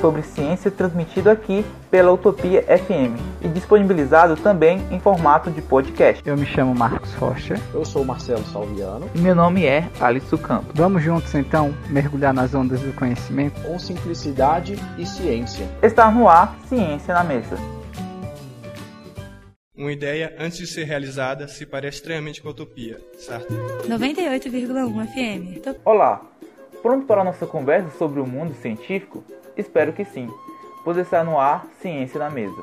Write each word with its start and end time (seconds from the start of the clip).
sobre 0.00 0.22
ciência 0.22 0.70
transmitido 0.70 1.30
aqui 1.30 1.64
pela 1.90 2.12
Utopia 2.12 2.62
FM 2.62 3.20
e 3.42 3.48
disponibilizado 3.48 4.36
também 4.36 4.82
em 4.90 4.98
formato 4.98 5.50
de 5.50 5.60
podcast. 5.62 6.22
Eu 6.26 6.36
me 6.36 6.46
chamo 6.46 6.74
Marcos 6.74 7.12
Rocha. 7.14 7.60
Eu 7.72 7.84
sou 7.84 8.04
Marcelo 8.04 8.44
Salviano. 8.46 9.10
E 9.14 9.18
meu 9.18 9.34
nome 9.34 9.64
é 9.64 9.88
Alisson 10.00 10.38
Campos. 10.38 10.72
Vamos 10.74 11.02
juntos 11.02 11.34
então 11.34 11.74
mergulhar 11.88 12.32
nas 12.32 12.54
ondas 12.54 12.80
do 12.80 12.92
conhecimento 12.92 13.60
com 13.62 13.78
simplicidade 13.78 14.78
e 14.98 15.06
ciência. 15.06 15.66
Está 15.82 16.10
no 16.10 16.28
ar 16.28 16.56
Ciência 16.68 17.14
na 17.14 17.24
Mesa. 17.24 17.56
Uma 19.74 19.90
ideia, 19.90 20.36
antes 20.38 20.58
de 20.58 20.66
ser 20.66 20.84
realizada, 20.84 21.48
se 21.48 21.64
parece 21.64 21.96
estranhamente 21.96 22.42
com 22.42 22.48
a 22.48 22.50
utopia, 22.50 23.00
certo? 23.18 23.52
98,1 23.88 25.06
FM. 25.08 25.78
Olá, 25.84 26.20
pronto 26.82 27.06
para 27.06 27.20
a 27.20 27.24
nossa 27.24 27.46
conversa 27.46 27.90
sobre 27.96 28.20
o 28.20 28.26
mundo 28.26 28.52
científico? 28.54 29.22
Espero 29.56 29.92
que 29.92 30.04
sim, 30.04 30.28
pois 30.84 30.96
está 30.96 31.22
no 31.22 31.38
ar 31.38 31.64
Ciência 31.80 32.18
na 32.18 32.28
Mesa. 32.28 32.60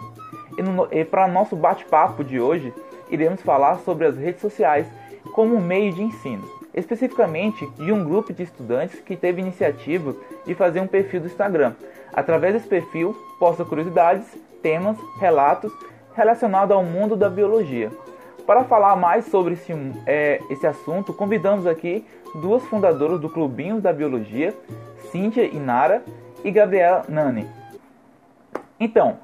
E, 0.91 0.99
e 0.99 1.05
para 1.05 1.27
nosso 1.27 1.55
bate-papo 1.55 2.23
de 2.23 2.39
hoje, 2.39 2.73
iremos 3.09 3.41
falar 3.41 3.79
sobre 3.79 4.05
as 4.05 4.17
redes 4.17 4.41
sociais 4.41 4.85
como 5.33 5.59
meio 5.59 5.93
de 5.93 6.03
ensino, 6.03 6.43
especificamente 6.73 7.65
de 7.77 7.91
um 7.91 8.03
grupo 8.03 8.33
de 8.33 8.43
estudantes 8.43 8.99
que 8.99 9.15
teve 9.15 9.41
iniciativa 9.41 10.13
de 10.45 10.53
fazer 10.53 10.81
um 10.81 10.87
perfil 10.87 11.21
do 11.21 11.27
Instagram. 11.27 11.73
Através 12.13 12.53
desse 12.53 12.67
perfil, 12.67 13.15
posta 13.39 13.63
curiosidades, 13.63 14.25
temas, 14.61 14.97
relatos 15.19 15.71
relacionados 16.13 16.75
ao 16.75 16.83
mundo 16.83 17.15
da 17.15 17.29
biologia. 17.29 17.89
Para 18.49 18.63
falar 18.63 18.95
mais 18.95 19.25
sobre 19.25 19.53
esse, 19.53 19.71
é, 20.07 20.39
esse 20.49 20.65
assunto, 20.65 21.13
convidamos 21.13 21.67
aqui 21.67 22.03
duas 22.41 22.65
fundadoras 22.65 23.21
do 23.21 23.29
Clubinhos 23.29 23.83
da 23.83 23.93
Biologia, 23.93 24.55
Cíntia 25.11 25.45
e 25.45 25.59
Nara, 25.59 26.03
e 26.43 26.49
Gabriela 26.49 27.05
Nani. 27.07 27.45
Então, 28.79 29.19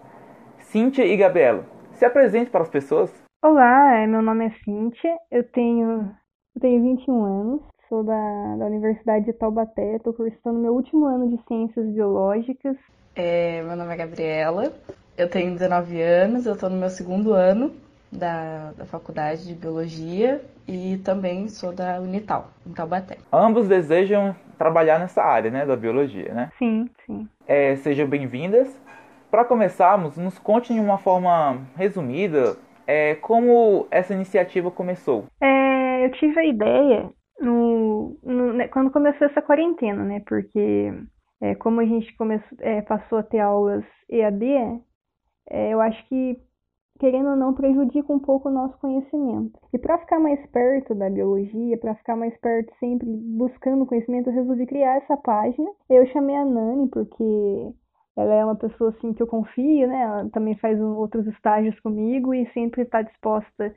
Cíntia 0.59 1.03
e 1.03 1.17
Gabriela, 1.17 1.65
se 1.93 2.05
apresente 2.05 2.51
para 2.51 2.61
as 2.61 2.69
pessoas. 2.69 3.11
Olá, 3.43 3.95
é, 3.95 4.05
meu 4.05 4.21
nome 4.21 4.45
é 4.45 4.51
Cíntia, 4.63 5.17
eu 5.31 5.43
tenho, 5.43 6.07
eu 6.55 6.61
tenho 6.61 6.83
21 6.83 7.23
anos, 7.25 7.61
sou 7.89 8.03
da, 8.03 8.55
da 8.59 8.67
Universidade 8.67 9.25
de 9.25 9.33
Taubaté, 9.33 9.95
estou 9.95 10.13
cursando 10.13 10.59
meu 10.59 10.75
último 10.75 11.07
ano 11.07 11.35
de 11.35 11.43
Ciências 11.47 11.87
Biológicas. 11.95 12.77
É, 13.15 13.63
meu 13.63 13.75
nome 13.75 13.91
é 13.91 13.97
Gabriela, 13.97 14.71
eu 15.17 15.27
tenho 15.27 15.51
19 15.51 15.99
anos, 15.99 16.45
eu 16.45 16.53
estou 16.53 16.69
no 16.69 16.77
meu 16.77 16.91
segundo 16.91 17.33
ano 17.33 17.84
da, 18.16 18.71
da 18.73 18.85
Faculdade 18.85 19.47
de 19.47 19.53
Biologia 19.53 20.41
e 20.67 20.97
também 21.03 21.47
sou 21.47 21.73
da 21.73 21.99
Unital, 21.99 22.49
em 22.66 22.73
Taubaté. 22.73 23.17
Ambos 23.31 23.67
desejam 23.67 24.35
trabalhar 24.58 24.99
nessa 24.99 25.23
área, 25.23 25.52
né, 25.52 25.66
da 25.66 25.75
biologia, 25.75 26.33
né? 26.33 26.52
Sim, 26.58 26.89
sim. 27.05 27.27
É, 27.47 27.75
sejam 27.77 28.08
bem-vindas. 28.08 28.81
Para 29.30 29.43
começarmos, 29.43 30.17
nos 30.17 30.39
conte 30.39 30.73
de 30.73 30.80
uma 30.80 30.97
forma 30.97 31.61
resumida 31.75 32.55
é, 32.88 33.16
como 33.16 33.88
essa 33.91 34.13
iniciativa 34.13 34.71
começou. 34.71 35.25
É, 35.41 36.05
eu 36.05 36.11
tive 36.13 36.39
a 36.39 36.45
ideia 36.45 37.09
no, 37.39 38.17
no 38.23 38.53
né, 38.53 38.67
quando 38.67 38.91
começou 38.91 39.27
essa 39.27 39.41
quarentena, 39.41 40.03
né? 40.03 40.21
Porque 40.25 40.93
é, 41.41 41.55
como 41.55 41.81
a 41.81 41.86
gente 41.86 42.16
começou, 42.16 42.58
é, 42.61 42.81
passou 42.81 43.17
a 43.17 43.23
ter 43.23 43.39
aulas 43.39 43.83
EAD, 44.09 44.45
é, 45.49 45.73
eu 45.73 45.81
acho 45.81 46.08
que 46.08 46.38
querendo 46.99 47.29
ou 47.29 47.35
não, 47.35 47.53
prejudica 47.53 48.11
um 48.11 48.20
pouco 48.20 48.49
o 48.49 48.52
nosso 48.52 48.77
conhecimento. 48.80 49.59
E 49.73 49.77
para 49.77 49.97
ficar 49.99 50.20
mais 50.20 50.39
perto 50.47 50.95
da 50.95 51.09
biologia, 51.09 51.77
para 51.77 51.95
ficar 51.95 52.15
mais 52.15 52.36
perto 52.39 52.73
sempre 52.80 53.08
buscando 53.08 53.86
conhecimento, 53.86 54.30
eu 54.30 54.33
resolvi 54.33 54.65
criar 54.65 54.97
essa 54.97 55.17
página. 55.17 55.70
Eu 55.89 56.05
chamei 56.08 56.36
a 56.36 56.45
Nani 56.45 56.89
porque 56.89 57.73
ela 58.15 58.33
é 58.33 58.45
uma 58.45 58.55
pessoa 58.55 58.92
assim 58.92 59.14
que 59.14 59.21
eu 59.21 59.27
confio, 59.27 59.87
né? 59.87 60.02
Ela 60.02 60.30
também 60.30 60.55
faz 60.58 60.80
outros 60.80 61.27
estágios 61.27 61.77
comigo 61.81 62.33
e 62.33 62.49
sempre 62.53 62.83
está 62.83 63.02
disposta 63.02 63.73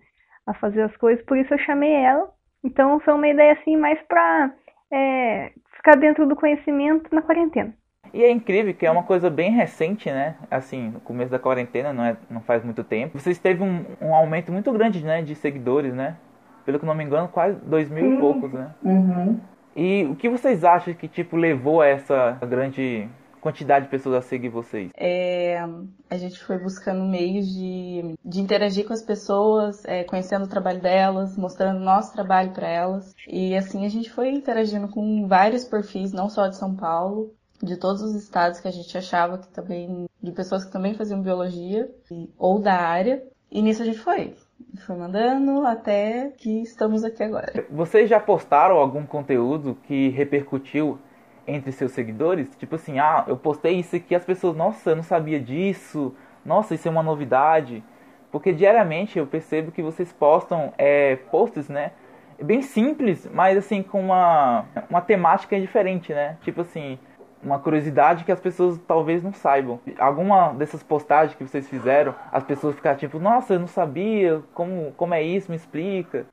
a 0.46 0.54
fazer 0.54 0.82
as 0.82 0.96
coisas, 0.96 1.24
por 1.26 1.36
isso 1.36 1.52
eu 1.52 1.58
chamei 1.58 1.92
ela. 1.92 2.30
Então 2.64 2.98
foi 3.00 3.14
uma 3.14 3.28
ideia 3.28 3.52
assim 3.52 3.76
mais 3.76 4.00
para 4.06 4.54
é, 4.92 5.52
ficar 5.76 5.96
dentro 5.96 6.26
do 6.26 6.36
conhecimento 6.36 7.14
na 7.14 7.22
quarentena. 7.22 7.74
E 8.12 8.22
é 8.22 8.30
incrível 8.30 8.74
que 8.74 8.86
é 8.86 8.90
uma 8.90 9.02
coisa 9.02 9.28
bem 9.30 9.52
recente, 9.52 10.10
né? 10.10 10.36
Assim, 10.50 10.90
no 10.90 11.00
começo 11.00 11.30
da 11.30 11.38
quarentena, 11.38 11.92
não, 11.92 12.04
é, 12.04 12.16
não 12.30 12.40
faz 12.40 12.64
muito 12.64 12.82
tempo. 12.84 13.18
Vocês 13.18 13.38
teve 13.38 13.62
um, 13.62 13.84
um 14.00 14.14
aumento 14.14 14.52
muito 14.52 14.72
grande, 14.72 15.04
né? 15.04 15.22
De 15.22 15.34
seguidores, 15.34 15.94
né? 15.94 16.16
Pelo 16.64 16.78
que 16.78 16.86
não 16.86 16.94
me 16.94 17.04
engano, 17.04 17.28
quase 17.28 17.58
dois 17.64 17.88
mil 17.88 18.14
e 18.14 18.18
poucos, 18.18 18.52
né? 18.52 18.70
Uhum. 18.84 19.40
E 19.74 20.04
o 20.04 20.16
que 20.16 20.28
vocês 20.28 20.64
acham 20.64 20.92
que, 20.92 21.08
tipo, 21.08 21.36
levou 21.36 21.80
a 21.80 21.86
essa 21.86 22.36
grande 22.42 23.08
quantidade 23.40 23.84
de 23.84 23.90
pessoas 23.90 24.16
a 24.16 24.20
seguir 24.20 24.48
vocês? 24.48 24.90
É, 24.96 25.64
a 26.10 26.16
gente 26.16 26.38
foi 26.42 26.58
buscando 26.58 27.04
meios 27.04 27.46
de, 27.46 28.14
de 28.24 28.40
interagir 28.40 28.86
com 28.86 28.92
as 28.92 29.02
pessoas, 29.02 29.84
é, 29.84 30.04
conhecendo 30.04 30.44
o 30.44 30.48
trabalho 30.48 30.80
delas, 30.80 31.36
mostrando 31.36 31.80
nosso 31.80 32.12
trabalho 32.12 32.50
para 32.50 32.68
elas. 32.68 33.14
E 33.26 33.56
assim 33.56 33.86
a 33.86 33.88
gente 33.88 34.10
foi 34.10 34.30
interagindo 34.30 34.88
com 34.88 35.26
vários 35.26 35.64
perfis, 35.64 36.12
não 36.12 36.28
só 36.28 36.48
de 36.48 36.56
São 36.56 36.74
Paulo, 36.74 37.32
de 37.62 37.76
todos 37.76 38.02
os 38.02 38.14
estados 38.14 38.60
que 38.60 38.68
a 38.68 38.70
gente 38.70 38.96
achava 38.96 39.38
que 39.38 39.48
também, 39.48 40.08
de 40.22 40.32
pessoas 40.32 40.64
que 40.64 40.72
também 40.72 40.94
faziam 40.94 41.20
biologia 41.20 41.90
ou 42.38 42.58
da 42.58 42.74
área. 42.74 43.22
E 43.50 43.62
nisso 43.62 43.82
a 43.82 43.84
gente 43.84 43.98
foi. 43.98 44.34
Foi 44.86 44.96
mandando 44.96 45.66
até 45.66 46.32
que 46.36 46.62
estamos 46.62 47.04
aqui 47.04 47.22
agora. 47.22 47.66
Vocês 47.70 48.08
já 48.08 48.20
postaram 48.20 48.76
algum 48.76 49.06
conteúdo 49.06 49.76
que 49.84 50.10
repercutiu 50.10 50.98
entre 51.46 51.72
seus 51.72 51.92
seguidores? 51.92 52.48
Tipo 52.56 52.74
assim, 52.74 52.98
ah, 52.98 53.24
eu 53.26 53.36
postei 53.36 53.78
isso 53.78 53.96
aqui, 53.96 54.14
as 54.14 54.24
pessoas, 54.24 54.56
nossa, 54.56 54.90
eu 54.90 54.96
não 54.96 55.02
sabia 55.02 55.40
disso, 55.40 56.14
nossa, 56.44 56.74
isso 56.74 56.86
é 56.86 56.90
uma 56.90 57.02
novidade. 57.02 57.82
Porque 58.30 58.52
diariamente 58.52 59.18
eu 59.18 59.26
percebo 59.26 59.72
que 59.72 59.82
vocês 59.82 60.12
postam 60.12 60.72
é, 60.76 61.16
posts, 61.16 61.68
né? 61.68 61.92
Bem 62.40 62.62
simples, 62.62 63.28
mas 63.32 63.56
assim, 63.56 63.82
com 63.82 64.00
uma, 64.00 64.66
uma 64.90 65.00
temática 65.00 65.58
diferente, 65.58 66.12
né? 66.12 66.36
Tipo 66.42 66.60
assim, 66.60 66.98
uma 67.42 67.58
curiosidade 67.58 68.24
que 68.24 68.32
as 68.32 68.40
pessoas 68.40 68.78
talvez 68.86 69.22
não 69.22 69.32
saibam. 69.32 69.80
Alguma 69.98 70.52
dessas 70.54 70.82
postagens 70.82 71.36
que 71.36 71.44
vocês 71.44 71.68
fizeram, 71.68 72.14
as 72.32 72.44
pessoas 72.44 72.74
ficaram 72.74 72.98
tipo, 72.98 73.18
nossa, 73.18 73.54
eu 73.54 73.60
não 73.60 73.66
sabia, 73.66 74.42
como, 74.54 74.92
como 74.92 75.14
é 75.14 75.22
isso, 75.22 75.50
me 75.50 75.56
explica. 75.56 76.26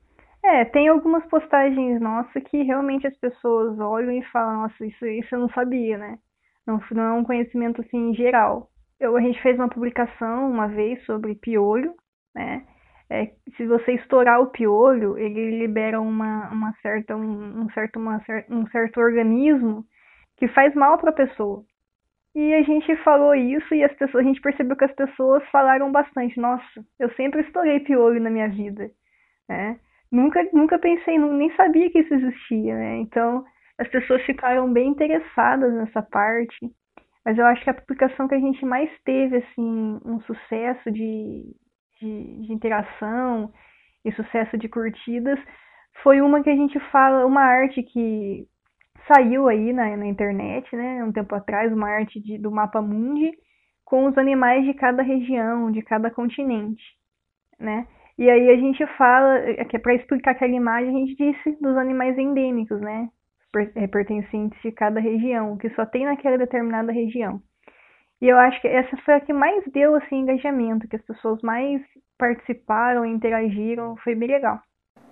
É, 0.44 0.64
tem 0.64 0.88
algumas 0.88 1.24
postagens 1.26 2.00
nossas 2.00 2.42
que 2.44 2.62
realmente 2.62 3.06
as 3.06 3.16
pessoas 3.16 3.78
olham 3.80 4.12
e 4.12 4.22
falam, 4.26 4.62
nossa, 4.62 4.86
isso, 4.86 5.04
isso 5.06 5.34
eu 5.34 5.40
não 5.40 5.48
sabia, 5.50 5.98
né? 5.98 6.18
Não, 6.66 6.80
não 6.92 7.02
é 7.02 7.12
um 7.12 7.24
conhecimento 7.24 7.80
assim 7.80 8.14
geral. 8.14 8.70
Eu, 8.98 9.16
a 9.16 9.20
gente 9.20 9.40
fez 9.42 9.58
uma 9.58 9.68
publicação 9.68 10.50
uma 10.50 10.68
vez 10.68 11.04
sobre 11.04 11.34
piolho, 11.34 11.94
né? 12.34 12.64
É, 13.08 13.30
se 13.56 13.66
você 13.66 13.92
estourar 13.92 14.40
o 14.40 14.48
piolho, 14.48 15.16
ele 15.16 15.58
libera 15.58 16.00
uma, 16.00 16.48
uma 16.50 16.72
certa, 16.82 17.16
um, 17.16 17.62
um 17.62 17.70
certo, 17.70 17.98
uma, 17.98 18.20
um 18.50 18.66
certo 18.68 18.98
organismo 19.00 19.84
que 20.36 20.48
faz 20.48 20.74
mal 20.74 20.98
para 20.98 21.10
a 21.10 21.14
pessoa. 21.14 21.64
E 22.34 22.52
a 22.54 22.62
gente 22.62 22.94
falou 22.96 23.34
isso 23.34 23.74
e 23.74 23.82
as 23.82 23.92
pessoas, 23.94 24.22
a 24.22 24.28
gente 24.28 24.40
percebeu 24.42 24.76
que 24.76 24.84
as 24.84 24.94
pessoas 24.94 25.42
falaram 25.50 25.90
bastante. 25.90 26.38
Nossa, 26.38 26.84
eu 26.98 27.10
sempre 27.14 27.40
estourei 27.40 27.80
piolho 27.80 28.20
na 28.20 28.28
minha 28.28 28.48
vida, 28.48 28.90
né? 29.48 29.80
Nunca, 30.12 30.46
nunca 30.52 30.78
pensei, 30.78 31.18
nem 31.18 31.54
sabia 31.56 31.90
que 31.90 31.98
isso 32.00 32.12
existia, 32.12 32.76
né? 32.76 32.96
Então, 32.98 33.42
as 33.78 33.88
pessoas 33.88 34.22
ficaram 34.24 34.70
bem 34.70 34.88
interessadas 34.90 35.72
nessa 35.72 36.02
parte. 36.02 36.70
Mas 37.24 37.38
eu 37.38 37.46
acho 37.46 37.64
que 37.64 37.70
a 37.70 37.74
publicação 37.74 38.28
que 38.28 38.34
a 38.34 38.38
gente 38.38 38.64
mais 38.64 38.90
teve, 39.02 39.38
assim, 39.38 40.00
um 40.04 40.20
sucesso 40.20 40.92
de, 40.92 41.44
de, 42.00 42.46
de 42.46 42.52
interação 42.52 43.50
e 44.04 44.12
sucesso 44.12 44.56
de 44.58 44.68
curtidas 44.68 45.38
foi 46.02 46.20
uma 46.20 46.42
que 46.42 46.50
a 46.50 46.54
gente 46.54 46.78
fala, 46.90 47.26
uma 47.26 47.40
arte 47.40 47.82
que 47.82 48.46
saiu 49.06 49.48
aí 49.48 49.72
na, 49.72 49.96
na 49.96 50.06
internet, 50.06 50.74
né, 50.74 51.02
um 51.04 51.12
tempo 51.12 51.34
atrás, 51.34 51.72
uma 51.72 51.88
arte 51.88 52.20
de, 52.20 52.38
do 52.38 52.50
mapa 52.50 52.80
mundi 52.82 53.32
com 53.84 54.06
os 54.06 54.18
animais 54.18 54.64
de 54.64 54.74
cada 54.74 55.02
região, 55.02 55.70
de 55.70 55.80
cada 55.80 56.10
continente, 56.10 56.82
né? 57.58 57.86
E 58.18 58.28
aí 58.28 58.50
a 58.50 58.56
gente 58.56 58.84
fala, 58.96 59.38
é 59.38 59.64
que 59.64 59.76
é 59.76 59.78
para 59.78 59.94
explicar 59.94 60.32
aquela 60.32 60.52
imagem, 60.52 60.88
a 60.88 60.98
gente 61.06 61.16
disse 61.16 61.52
dos 61.60 61.76
animais 61.76 62.18
endêmicos, 62.18 62.80
né? 62.80 63.08
É, 63.74 63.86
pertencentes 63.86 64.60
de 64.60 64.72
cada 64.72 65.00
região, 65.00 65.56
que 65.56 65.70
só 65.70 65.86
tem 65.86 66.04
naquela 66.04 66.36
determinada 66.36 66.92
região. 66.92 67.40
E 68.20 68.28
eu 68.28 68.38
acho 68.38 68.60
que 68.60 68.68
essa 68.68 68.96
foi 68.98 69.14
a 69.14 69.20
que 69.20 69.32
mais 69.32 69.64
deu 69.72 69.94
assim 69.94 70.16
engajamento, 70.16 70.88
que 70.88 70.96
as 70.96 71.02
pessoas 71.02 71.40
mais 71.42 71.80
participaram, 72.18 73.04
interagiram, 73.04 73.96
foi 73.98 74.14
bem 74.14 74.28
legal. 74.28 74.60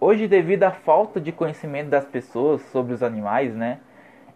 Hoje, 0.06 0.29
devido 0.29 0.65
à 0.65 0.71
falta 0.71 1.19
de 1.19 1.33
conhecimento 1.33 1.89
das 1.89 2.05
pessoas 2.05 2.61
sobre 2.67 2.93
os 2.93 3.03
animais, 3.03 3.55
né, 3.55 3.81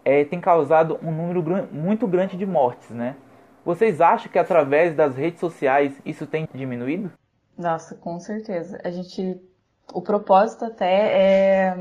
é, 0.02 0.24
tem 0.24 0.40
causado 0.40 0.98
um 1.02 1.12
número 1.12 1.42
gr 1.42 1.70
muito 1.70 2.06
grande 2.06 2.38
de 2.38 2.46
mortes, 2.46 2.88
né? 2.88 3.16
Vocês 3.66 4.00
acham 4.00 4.32
que 4.32 4.38
através 4.38 4.94
das 4.94 5.14
redes 5.14 5.40
sociais 5.40 6.00
isso 6.06 6.26
tem 6.26 6.48
diminuído? 6.54 7.12
Nossa, 7.54 7.94
com 7.96 8.18
certeza. 8.18 8.80
A 8.82 8.90
gente, 8.90 9.38
o 9.92 10.00
propósito 10.00 10.64
até 10.64 11.12
é, 11.12 11.76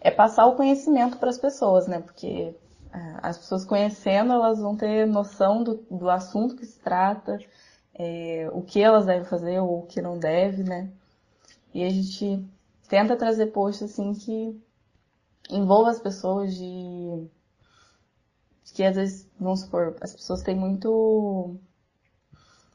é 0.00 0.10
passar 0.10 0.46
o 0.46 0.56
conhecimento 0.56 1.18
para 1.18 1.30
as 1.30 1.38
pessoas, 1.38 1.86
né? 1.86 2.00
Porque 2.00 2.52
é, 2.92 2.98
as 3.22 3.38
pessoas 3.38 3.64
conhecendo, 3.64 4.32
elas 4.32 4.58
vão 4.58 4.76
ter 4.76 5.06
noção 5.06 5.62
do, 5.62 5.74
do 5.88 6.10
assunto 6.10 6.56
que 6.56 6.66
se 6.66 6.80
trata, 6.80 7.38
é, 7.94 8.50
o 8.52 8.60
que 8.60 8.82
elas 8.82 9.06
devem 9.06 9.24
fazer 9.24 9.60
ou 9.60 9.84
o 9.84 9.86
que 9.86 10.02
não 10.02 10.18
deve, 10.18 10.64
né? 10.64 10.88
E 11.72 11.84
a 11.84 11.90
gente 11.90 12.44
tenta 12.86 13.16
trazer 13.16 13.46
posts 13.46 13.90
assim 13.90 14.12
que 14.14 14.60
envolva 15.50 15.90
as 15.90 16.00
pessoas 16.00 16.54
de 16.54 17.28
que 18.74 18.82
às 18.84 18.96
vezes, 18.96 19.30
vamos 19.40 19.60
supor, 19.60 19.96
as 20.00 20.12
pessoas 20.12 20.42
têm 20.42 20.54
muito 20.54 21.56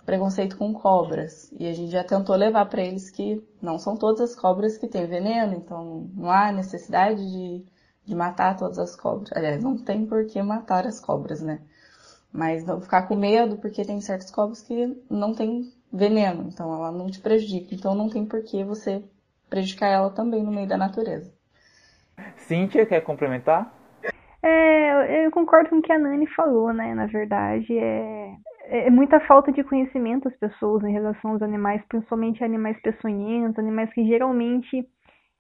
preconceito 0.06 0.58
com 0.58 0.74
cobras 0.74 1.52
e 1.60 1.68
a 1.68 1.74
gente 1.74 1.92
já 1.92 2.04
tentou 2.04 2.36
levar 2.36 2.66
para 2.66 2.82
eles 2.82 3.12
que 3.12 3.46
não 3.62 3.78
são 3.78 3.96
todas 3.96 4.22
as 4.22 4.36
cobras 4.36 4.78
que 4.78 4.88
têm 4.88 5.06
veneno, 5.06 5.54
então 5.54 6.10
não 6.16 6.32
há 6.32 6.52
necessidade 6.52 7.22
de, 7.32 7.66
de 8.06 8.16
matar 8.16 8.58
todas 8.58 8.80
as 8.80 8.96
cobras. 8.96 9.32
Aliás, 9.34 9.64
não 9.64 9.78
tem 9.78 10.06
por 10.06 10.26
que 10.26 10.42
matar 10.42 10.88
as 10.88 11.00
cobras, 11.00 11.42
né? 11.42 11.62
Mas 12.34 12.66
não 12.66 12.82
ficar 12.82 13.04
com 13.04 13.16
medo 13.16 13.58
porque 13.58 13.86
tem 13.86 14.02
certas 14.02 14.32
cobras 14.32 14.62
que 14.62 14.98
não 15.10 15.36
tem 15.36 15.72
veneno, 15.92 16.48
então 16.48 16.74
ela 16.74 16.92
não 16.92 17.12
te 17.12 17.20
prejudica, 17.20 17.76
então 17.76 17.94
não 17.94 18.10
tem 18.10 18.26
por 18.26 18.42
que 18.44 18.64
você 18.64 19.04
prejudicar 19.52 19.90
ela 19.90 20.10
também 20.10 20.42
no 20.42 20.52
meio 20.52 20.68
da 20.68 20.78
natureza. 20.78 21.32
Cíntia, 22.38 22.86
quer 22.86 23.02
complementar? 23.02 23.72
É, 24.42 25.26
eu 25.26 25.32
concordo 25.32 25.70
com 25.70 25.78
o 25.78 25.82
que 25.82 25.92
a 25.92 26.00
Nani 26.00 26.26
falou, 26.28 26.74
né? 26.74 26.96
Na 26.96 27.06
verdade, 27.06 27.78
é, 27.78 28.34
é 28.66 28.90
muita 28.90 29.20
falta 29.20 29.52
de 29.52 29.64
conhecimento 29.64 30.30
das 30.30 30.38
pessoas 30.40 30.84
em 30.84 30.94
relação 30.94 31.32
aos 31.32 31.42
animais, 31.42 31.84
principalmente 31.88 32.44
animais 32.44 32.80
peçonhentos, 32.82 33.60
animais 33.60 33.94
que 33.94 34.04
geralmente 34.06 34.88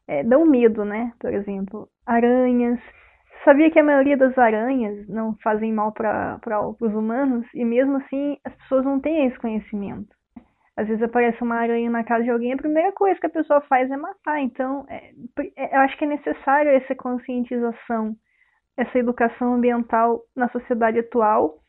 é, 0.07 0.23
dão 0.23 0.45
medo, 0.45 0.85
né? 0.85 1.13
Por 1.19 1.33
exemplo, 1.33 1.87
aranhas. 2.05 2.79
Sabia 3.43 3.71
que 3.71 3.79
a 3.79 3.83
maioria 3.83 4.17
das 4.17 4.37
aranhas 4.37 5.07
não 5.07 5.35
fazem 5.41 5.73
mal 5.73 5.91
para 5.91 6.39
os 6.79 6.93
humanos 6.93 7.47
e 7.55 7.65
mesmo 7.65 7.97
assim 7.97 8.37
as 8.45 8.53
pessoas 8.53 8.85
não 8.85 8.99
têm 8.99 9.25
esse 9.25 9.39
conhecimento. 9.39 10.20
Às 10.81 10.87
vezes 10.87 11.03
aparece 11.03 11.43
uma 11.43 11.57
aranha 11.57 11.91
na 11.91 12.03
casa 12.03 12.23
de 12.23 12.31
alguém, 12.31 12.53
a 12.53 12.57
primeira 12.57 12.91
coisa 12.91 13.19
que 13.19 13.27
a 13.27 13.29
pessoa 13.29 13.61
faz 13.61 13.91
é 13.91 13.95
matar. 13.95 14.41
Então, 14.41 14.83
é, 14.89 15.11
é, 15.55 15.75
eu 15.75 15.81
acho 15.81 15.95
que 15.95 16.05
é 16.05 16.07
necessário 16.07 16.71
essa 16.71 16.95
conscientização, 16.95 18.15
essa 18.75 18.97
educação 18.97 19.53
ambiental 19.53 20.21
na 20.35 20.49
sociedade 20.49 20.97
atual, 20.97 21.59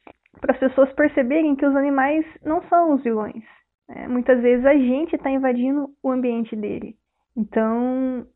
para 0.40 0.54
as 0.54 0.58
pessoas 0.58 0.90
perceberem 0.94 1.54
que 1.54 1.66
os 1.66 1.76
animais 1.76 2.24
não 2.42 2.62
são 2.68 2.94
os 2.94 3.02
vilões. 3.02 3.44
É, 3.90 4.08
muitas 4.08 4.40
vezes 4.40 4.64
a 4.64 4.72
gente 4.72 5.14
está 5.14 5.30
invadindo 5.30 5.90
o 6.02 6.10
ambiente 6.10 6.56
dele. 6.56 6.96
Então, 7.36 8.26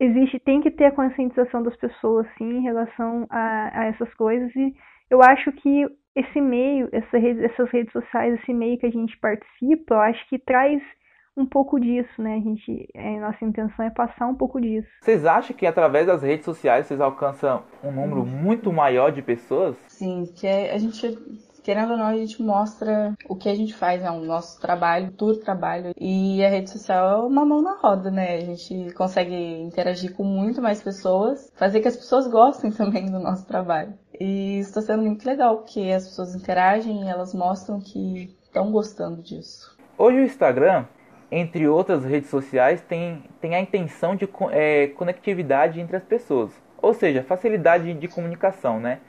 existe, 0.00 0.40
tem 0.40 0.60
que 0.60 0.72
ter 0.72 0.86
a 0.86 0.92
conscientização 0.92 1.62
das 1.62 1.76
pessoas, 1.76 2.26
sim, 2.36 2.50
em 2.50 2.62
relação 2.62 3.28
a, 3.30 3.80
a 3.80 3.84
essas 3.84 4.12
coisas. 4.14 4.52
E 4.56 4.74
eu 5.08 5.22
acho 5.22 5.52
que 5.52 5.86
esse 6.16 6.40
meio, 6.40 6.88
essa 6.90 7.18
rede, 7.18 7.44
essas 7.44 7.70
redes 7.70 7.92
sociais, 7.92 8.40
esse 8.40 8.52
meio 8.54 8.78
que 8.78 8.86
a 8.86 8.90
gente 8.90 9.16
participa, 9.18 9.94
eu 9.94 10.00
acho 10.00 10.28
que 10.28 10.38
traz 10.38 10.82
um 11.36 11.44
pouco 11.44 11.78
disso, 11.78 12.22
né? 12.22 12.36
A 12.36 12.40
gente, 12.40 12.88
a 12.96 13.20
nossa 13.20 13.44
intenção 13.44 13.84
é 13.84 13.90
passar 13.90 14.26
um 14.26 14.34
pouco 14.34 14.58
disso. 14.58 14.88
Vocês 15.02 15.26
acham 15.26 15.54
que 15.54 15.66
através 15.66 16.06
das 16.06 16.22
redes 16.22 16.46
sociais 16.46 16.86
vocês 16.86 16.98
alcançam 16.98 17.62
um 17.84 17.92
número 17.92 18.24
muito 18.24 18.72
maior 18.72 19.12
de 19.12 19.20
pessoas? 19.20 19.76
Sim, 19.86 20.24
que 20.34 20.46
é, 20.46 20.72
a 20.72 20.78
gente 20.78 21.18
querendo 21.66 21.90
ou 21.90 21.96
não, 21.96 22.06
a 22.06 22.16
gente 22.16 22.40
mostra 22.40 23.12
o 23.28 23.34
que 23.34 23.48
a 23.48 23.54
gente 23.56 23.74
faz, 23.74 24.00
é 24.00 24.08
o 24.08 24.24
nosso 24.24 24.60
trabalho, 24.60 25.10
tudo 25.10 25.40
trabalho. 25.40 25.92
E 25.98 26.44
a 26.44 26.48
rede 26.48 26.70
social 26.70 27.24
é 27.24 27.26
uma 27.26 27.44
mão 27.44 27.60
na 27.60 27.76
roda, 27.76 28.08
né? 28.08 28.36
A 28.36 28.40
gente 28.40 28.94
consegue 28.94 29.34
interagir 29.34 30.14
com 30.14 30.22
muito 30.22 30.62
mais 30.62 30.80
pessoas, 30.80 31.50
fazer 31.56 31.80
que 31.80 31.88
as 31.88 31.96
pessoas 31.96 32.28
gostem 32.28 32.70
também 32.70 33.06
do 33.06 33.18
nosso 33.18 33.44
trabalho. 33.48 33.94
E 34.20 34.60
isso 34.60 34.70
está 34.70 34.82
sendo 34.82 35.02
muito 35.02 35.26
legal, 35.26 35.58
porque 35.58 35.80
as 35.94 36.08
pessoas 36.08 36.34
interagem 36.34 37.04
e 37.04 37.08
elas 37.08 37.34
mostram 37.34 37.80
que 37.80 38.36
estão 38.42 38.70
gostando 38.72 39.22
disso. 39.22 39.76
Hoje 39.98 40.18
o 40.18 40.24
Instagram, 40.24 40.86
entre 41.30 41.68
outras 41.68 42.04
redes 42.04 42.30
sociais, 42.30 42.80
tem, 42.82 43.24
tem 43.40 43.54
a 43.54 43.60
intenção 43.60 44.16
de 44.16 44.28
é, 44.50 44.88
conectividade 44.88 45.80
entre 45.80 45.96
as 45.96 46.04
pessoas, 46.04 46.50
ou 46.80 46.94
seja, 46.94 47.22
facilidade 47.22 47.92
de 47.94 48.08
comunicação, 48.08 48.80
né? 48.80 49.00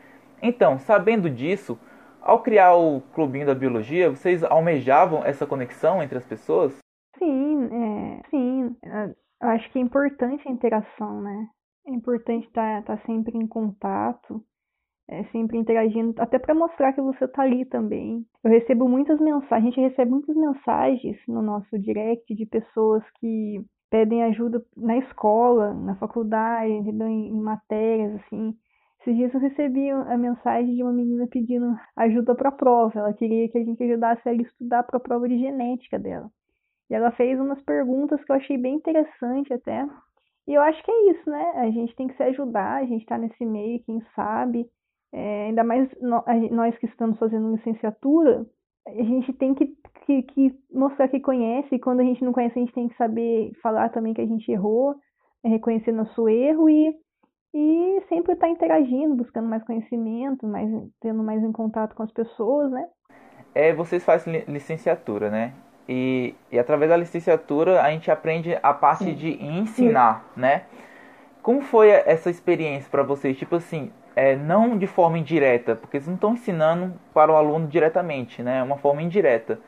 Então, 0.42 0.77
sabendo 0.80 1.30
disso, 1.30 1.80
ao 2.21 2.42
criar 2.42 2.75
o 2.75 3.01
Clubinho 3.13 3.45
da 3.45 3.56
Biologia, 3.56 4.10
vocês 4.10 4.44
almejavam 4.44 5.24
essa 5.24 5.45
conexão 5.45 6.03
entre 6.03 6.18
as 6.18 6.25
pessoas? 6.25 6.77
Sim, 7.18 7.63
é, 7.65 8.30
sim. 8.30 8.75
Eu 9.42 9.50
acho 9.50 9.71
que 9.71 9.80
é 9.80 9.81
importante 9.81 10.48
a 10.48 10.51
interação, 10.51 11.21
né? 11.21 11.48
É 11.88 11.92
importante 11.92 12.48
estar 12.48 12.83
tá, 12.83 12.98
tá 12.98 13.06
sempre 13.06 13.38
em 13.38 13.48
contato 13.48 14.44
é, 15.09 15.24
sempre 15.25 15.57
interagindo, 15.57 16.13
até 16.21 16.38
para 16.38 16.54
mostrar 16.54 16.94
que 16.94 17.01
você 17.01 17.25
está 17.25 17.44
ali 17.44 17.65
também. 17.65 18.25
Eu 18.44 18.51
recebo 18.51 18.88
muitas 18.89 19.19
mensagens, 19.19 19.51
a 19.51 19.59
gente 19.59 19.80
recebe 19.80 20.12
muitas 20.12 20.36
mensagens 20.36 21.18
no 21.27 21.42
nosso 21.42 21.80
direct 21.80 22.33
de 22.33 22.45
pessoas 22.45 23.04
que 23.19 23.63
pedem 23.89 24.24
ajuda 24.24 24.63
na 24.75 24.98
escola, 24.98 25.74
na 25.74 25.95
faculdade, 25.95 26.71
em, 26.71 27.27
em 27.30 27.42
matérias, 27.42 28.15
assim. 28.15 28.54
Esses 29.00 29.15
dias 29.15 29.33
eu 29.33 29.39
recebi 29.39 29.89
a 29.89 30.18
mensagem 30.18 30.75
de 30.75 30.83
uma 30.83 30.92
menina 30.92 31.25
pedindo 31.27 31.74
ajuda 31.95 32.36
para 32.36 32.50
a 32.50 32.51
prova. 32.51 33.00
Ela 33.00 33.13
queria 33.13 33.48
que 33.50 33.57
a 33.57 33.63
gente 33.63 33.81
ajudasse 33.81 34.21
ela 34.25 34.38
a 34.38 34.42
estudar 34.42 34.83
para 34.83 34.98
a 34.98 35.00
prova 35.00 35.30
de 35.30 35.38
genética 35.39 35.98
dela. 35.98 36.30
E 36.89 36.94
ela 36.94 37.12
fez 37.12 37.39
umas 37.39 37.62
perguntas 37.62 38.21
que 38.24 38.31
eu 38.31 38.36
achei 38.36 38.57
bem 38.57 38.75
interessante 38.75 39.53
até. 39.53 39.88
E 40.48 40.53
eu 40.53 40.62
acho 40.62 40.83
que 40.83 40.92
é 40.92 41.12
isso, 41.12 41.30
né? 41.30 41.51
A 41.56 41.69
gente 41.69 41.95
tem 41.95 42.07
que 42.07 42.15
se 42.15 42.24
ajudar, 42.24 42.81
a 42.81 42.86
gente 42.86 43.01
está 43.01 43.18
nesse 43.18 43.45
meio, 43.45 43.83
quem 43.83 44.01
sabe. 44.15 44.69
É, 45.13 45.45
ainda 45.45 45.63
mais 45.63 45.89
nós 46.01 46.77
que 46.77 46.86
estamos 46.86 47.18
fazendo 47.18 47.56
licenciatura, 47.56 48.45
a 48.88 49.04
gente 49.04 49.33
tem 49.33 49.54
que, 49.54 49.68
que, 50.06 50.24
que, 50.24 50.59
mostrar 50.71 51.07
que 51.07 51.19
conhece, 51.19 51.75
e 51.75 51.80
quando 51.80 52.01
a 52.01 52.04
gente 52.04 52.24
não 52.24 52.33
conhece, 52.33 52.57
a 52.57 52.62
gente 52.62 52.74
tem 52.74 52.88
que 52.88 52.95
saber 52.95 53.51
falar 53.62 53.89
também 53.89 54.13
que 54.13 54.21
a 54.21 54.25
gente 54.25 54.51
errou, 54.51 54.95
é, 55.44 55.50
reconhecer 55.50 55.92
nosso 55.92 56.27
erro 56.27 56.69
e, 56.69 56.95
e 57.54 58.01
sempre 58.07 58.33
estar 58.33 58.48
tá 58.48 58.51
interagindo, 58.51 59.15
buscando 59.15 59.48
mais 59.48 59.63
conhecimento, 59.63 60.48
mais, 60.48 60.69
tendo 61.01 61.24
mais 61.24 61.43
em 61.43 61.51
contato 61.51 61.96
com 61.96 62.03
as 62.03 62.12
pessoas, 62.12 62.72
né? 62.72 62.86
É, 63.53 63.74
vocês 63.74 64.03
fazem 64.03 64.43
licenciatura, 64.48 65.29
né? 65.29 65.53
E, 65.89 66.36
e 66.51 66.60
através 66.60 66.89
da 66.89 66.98
licenciatura 66.98 67.81
a 67.81 67.91
gente 67.91 68.12
aprende 68.12 68.58
a 68.62 68.74
parte 68.74 69.05
Sim. 69.05 69.15
de 69.15 69.43
ensinar, 69.43 70.25
Sim. 70.34 70.41
né? 70.41 70.63
Como 71.41 71.62
foi 71.62 71.89
essa 71.89 72.29
experiência 72.29 72.89
para 72.91 73.03
vocês? 73.03 73.38
Tipo 73.38 73.55
assim, 73.55 73.89
é, 74.17 74.36
não 74.36 74.75
de 74.75 74.88
forma 74.88 75.19
indireta, 75.19 75.75
porque 75.75 76.00
vocês 76.00 76.07
não 76.07 76.15
estão 76.15 76.33
ensinando 76.33 77.00
para 77.13 77.31
o 77.31 77.36
aluno 77.36 77.67
diretamente, 77.67 78.41
né? 78.41 78.57
É 78.57 78.63
uma 78.63 78.77
forma 78.77 79.03
indireta. 79.03 79.59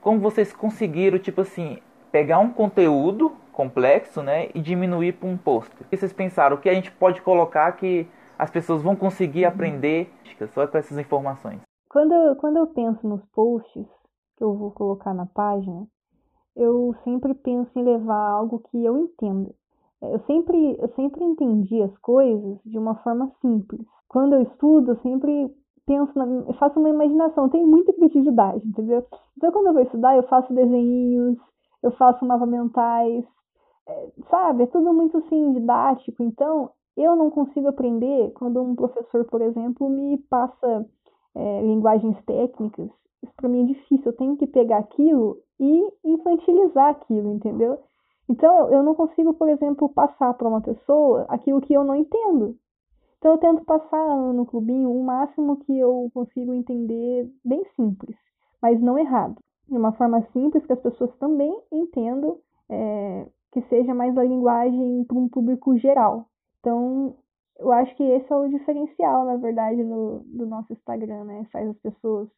Como 0.00 0.18
vocês 0.18 0.50
conseguiram, 0.50 1.18
tipo 1.18 1.42
assim, 1.42 1.76
pegar 2.10 2.38
um 2.38 2.50
conteúdo 2.50 3.30
complexo, 3.52 4.22
né, 4.22 4.48
e 4.54 4.62
diminuir 4.62 5.12
para 5.12 5.28
um 5.28 5.36
post? 5.36 5.70
O 5.82 5.84
que 5.84 5.94
vocês 5.94 6.10
pensaram? 6.10 6.56
O 6.56 6.58
que 6.58 6.70
a 6.70 6.74
gente 6.74 6.90
pode 6.90 7.20
colocar 7.20 7.70
que 7.72 8.08
as 8.38 8.50
pessoas 8.50 8.80
vão 8.80 8.96
conseguir 8.96 9.44
uhum. 9.44 9.50
aprender 9.50 10.10
só 10.54 10.66
com 10.66 10.78
essas 10.78 10.96
informações? 10.96 11.60
Quando 11.90 12.14
eu, 12.14 12.36
quando 12.36 12.56
eu 12.56 12.66
penso 12.68 13.06
nos 13.06 13.22
posts 13.34 13.86
que 14.38 14.42
eu 14.42 14.54
vou 14.54 14.70
colocar 14.70 15.12
na 15.12 15.26
página, 15.26 15.86
eu 16.56 16.94
sempre 17.04 17.34
penso 17.34 17.70
em 17.78 17.82
levar 17.82 18.30
algo 18.30 18.60
que 18.70 18.82
eu 18.82 18.96
entenda. 18.96 19.54
Eu 20.00 20.20
sempre, 20.20 20.78
eu 20.80 20.88
sempre 20.94 21.22
entendi 21.24 21.82
as 21.82 21.94
coisas 21.98 22.58
de 22.64 22.78
uma 22.78 22.94
forma 23.02 23.30
simples 23.42 23.86
quando 24.08 24.34
eu 24.34 24.42
estudo, 24.42 24.92
eu 24.92 24.96
sempre 24.96 25.54
penso, 25.86 26.12
na, 26.18 26.52
faço 26.54 26.78
uma 26.78 26.88
imaginação, 26.90 27.44
eu 27.44 27.50
tenho 27.50 27.66
muita 27.66 27.92
criatividade, 27.92 28.66
entendeu? 28.66 29.06
Então, 29.36 29.52
quando 29.52 29.68
eu 29.68 29.72
vou 29.72 29.82
estudar, 29.82 30.16
eu 30.16 30.22
faço 30.24 30.52
desenhos, 30.52 31.38
eu 31.82 31.90
faço 31.92 32.24
mapas 32.24 32.48
mentais, 32.48 33.24
é, 33.88 34.08
sabe? 34.30 34.64
É 34.64 34.66
tudo 34.66 34.92
muito, 34.92 35.16
assim, 35.18 35.52
didático. 35.52 36.22
Então, 36.22 36.70
eu 36.96 37.16
não 37.16 37.30
consigo 37.30 37.68
aprender 37.68 38.32
quando 38.32 38.60
um 38.60 38.74
professor, 38.74 39.24
por 39.24 39.40
exemplo, 39.40 39.88
me 39.88 40.18
passa 40.28 40.86
é, 41.34 41.62
linguagens 41.62 42.16
técnicas. 42.24 42.90
Isso 43.22 43.32
para 43.36 43.48
mim 43.48 43.62
é 43.62 43.66
difícil. 43.66 44.06
Eu 44.06 44.16
tenho 44.16 44.36
que 44.36 44.46
pegar 44.46 44.78
aquilo 44.78 45.38
e 45.58 45.88
infantilizar 46.04 46.90
aquilo, 46.90 47.32
entendeu? 47.32 47.78
Então, 48.28 48.70
eu 48.70 48.82
não 48.82 48.94
consigo, 48.94 49.32
por 49.34 49.48
exemplo, 49.48 49.88
passar 49.88 50.34
para 50.34 50.48
uma 50.48 50.60
pessoa 50.60 51.24
aquilo 51.28 51.60
que 51.60 51.72
eu 51.72 51.82
não 51.82 51.94
entendo. 51.94 52.56
Então 53.18 53.32
eu 53.32 53.38
tento 53.38 53.64
passar 53.64 54.32
no 54.32 54.46
clubinho 54.46 54.90
o 54.92 55.04
máximo 55.04 55.56
que 55.58 55.78
eu 55.78 56.10
consigo 56.14 56.54
entender 56.54 57.28
bem 57.44 57.64
simples, 57.76 58.16
mas 58.62 58.80
não 58.80 58.98
errado. 58.98 59.36
De 59.68 59.76
uma 59.76 59.92
forma 59.92 60.22
simples 60.32 60.64
que 60.66 60.72
as 60.72 60.80
pessoas 60.80 61.14
também 61.18 61.52
entendam, 61.72 62.38
é, 62.70 63.26
que 63.52 63.60
seja 63.68 63.94
mais 63.94 64.16
a 64.16 64.24
linguagem 64.24 65.04
para 65.04 65.18
um 65.18 65.28
público 65.28 65.76
geral. 65.78 66.26
Então 66.60 67.16
Eu 67.58 67.72
acho 67.72 67.94
que 67.96 68.02
esse 68.04 68.32
é 68.32 68.36
o 68.36 68.48
diferencial, 68.48 69.24
na 69.26 69.36
verdade, 69.36 69.82
do, 69.82 70.20
do 70.26 70.46
nosso 70.46 70.72
Instagram, 70.72 71.24
né? 71.24 71.44
Faz 71.52 71.68
as 71.68 71.76
pessoas 71.78 72.28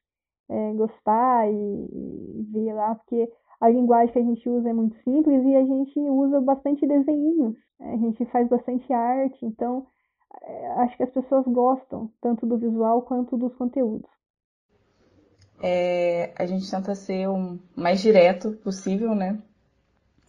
é, 0.48 0.72
gostar 0.74 1.50
e, 1.52 2.46
ver 2.52 2.72
lá, 2.72 2.94
porque 2.94 3.30
a 3.60 3.68
linguagem 3.68 4.12
que 4.12 4.18
a 4.18 4.22
gente 4.22 4.48
usa 4.48 4.70
é 4.70 4.72
muito 4.72 4.96
simples 5.04 5.44
e 5.44 5.54
a 5.56 5.64
gente 5.64 6.00
usa 6.00 6.40
bastante 6.40 6.86
desenhos, 6.86 7.54
né? 7.78 7.92
a 7.94 7.96
gente 7.98 8.24
faz 8.26 8.48
bastante 8.48 8.90
arte, 8.92 9.44
então 9.44 9.86
acho 10.78 10.96
que 10.96 11.02
as 11.02 11.10
pessoas 11.10 11.44
gostam 11.46 12.10
tanto 12.20 12.46
do 12.46 12.56
visual 12.56 13.02
quanto 13.02 13.36
dos 13.36 13.54
conteúdos. 13.54 14.08
É, 15.62 16.32
a 16.36 16.46
gente 16.46 16.70
tenta 16.70 16.94
ser 16.94 17.28
o 17.28 17.58
mais 17.76 18.00
direto 18.00 18.52
possível, 18.62 19.14
né? 19.14 19.38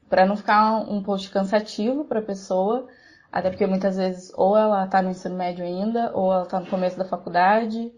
Para 0.09 0.25
não 0.25 0.35
ficar 0.35 0.77
um 0.89 1.01
post 1.01 1.29
cansativo 1.31 2.03
para 2.03 2.19
a 2.19 2.23
pessoa, 2.23 2.87
até 3.31 3.49
porque 3.49 3.65
muitas 3.65 3.95
vezes 3.95 4.31
ou 4.35 4.57
ela 4.57 4.83
está 4.83 5.01
no 5.01 5.09
ensino 5.09 5.35
médio 5.35 5.63
ainda, 5.63 6.11
ou 6.13 6.33
ela 6.33 6.43
está 6.43 6.59
no 6.59 6.69
começo 6.69 6.97
da 6.97 7.05
faculdade, 7.05 7.93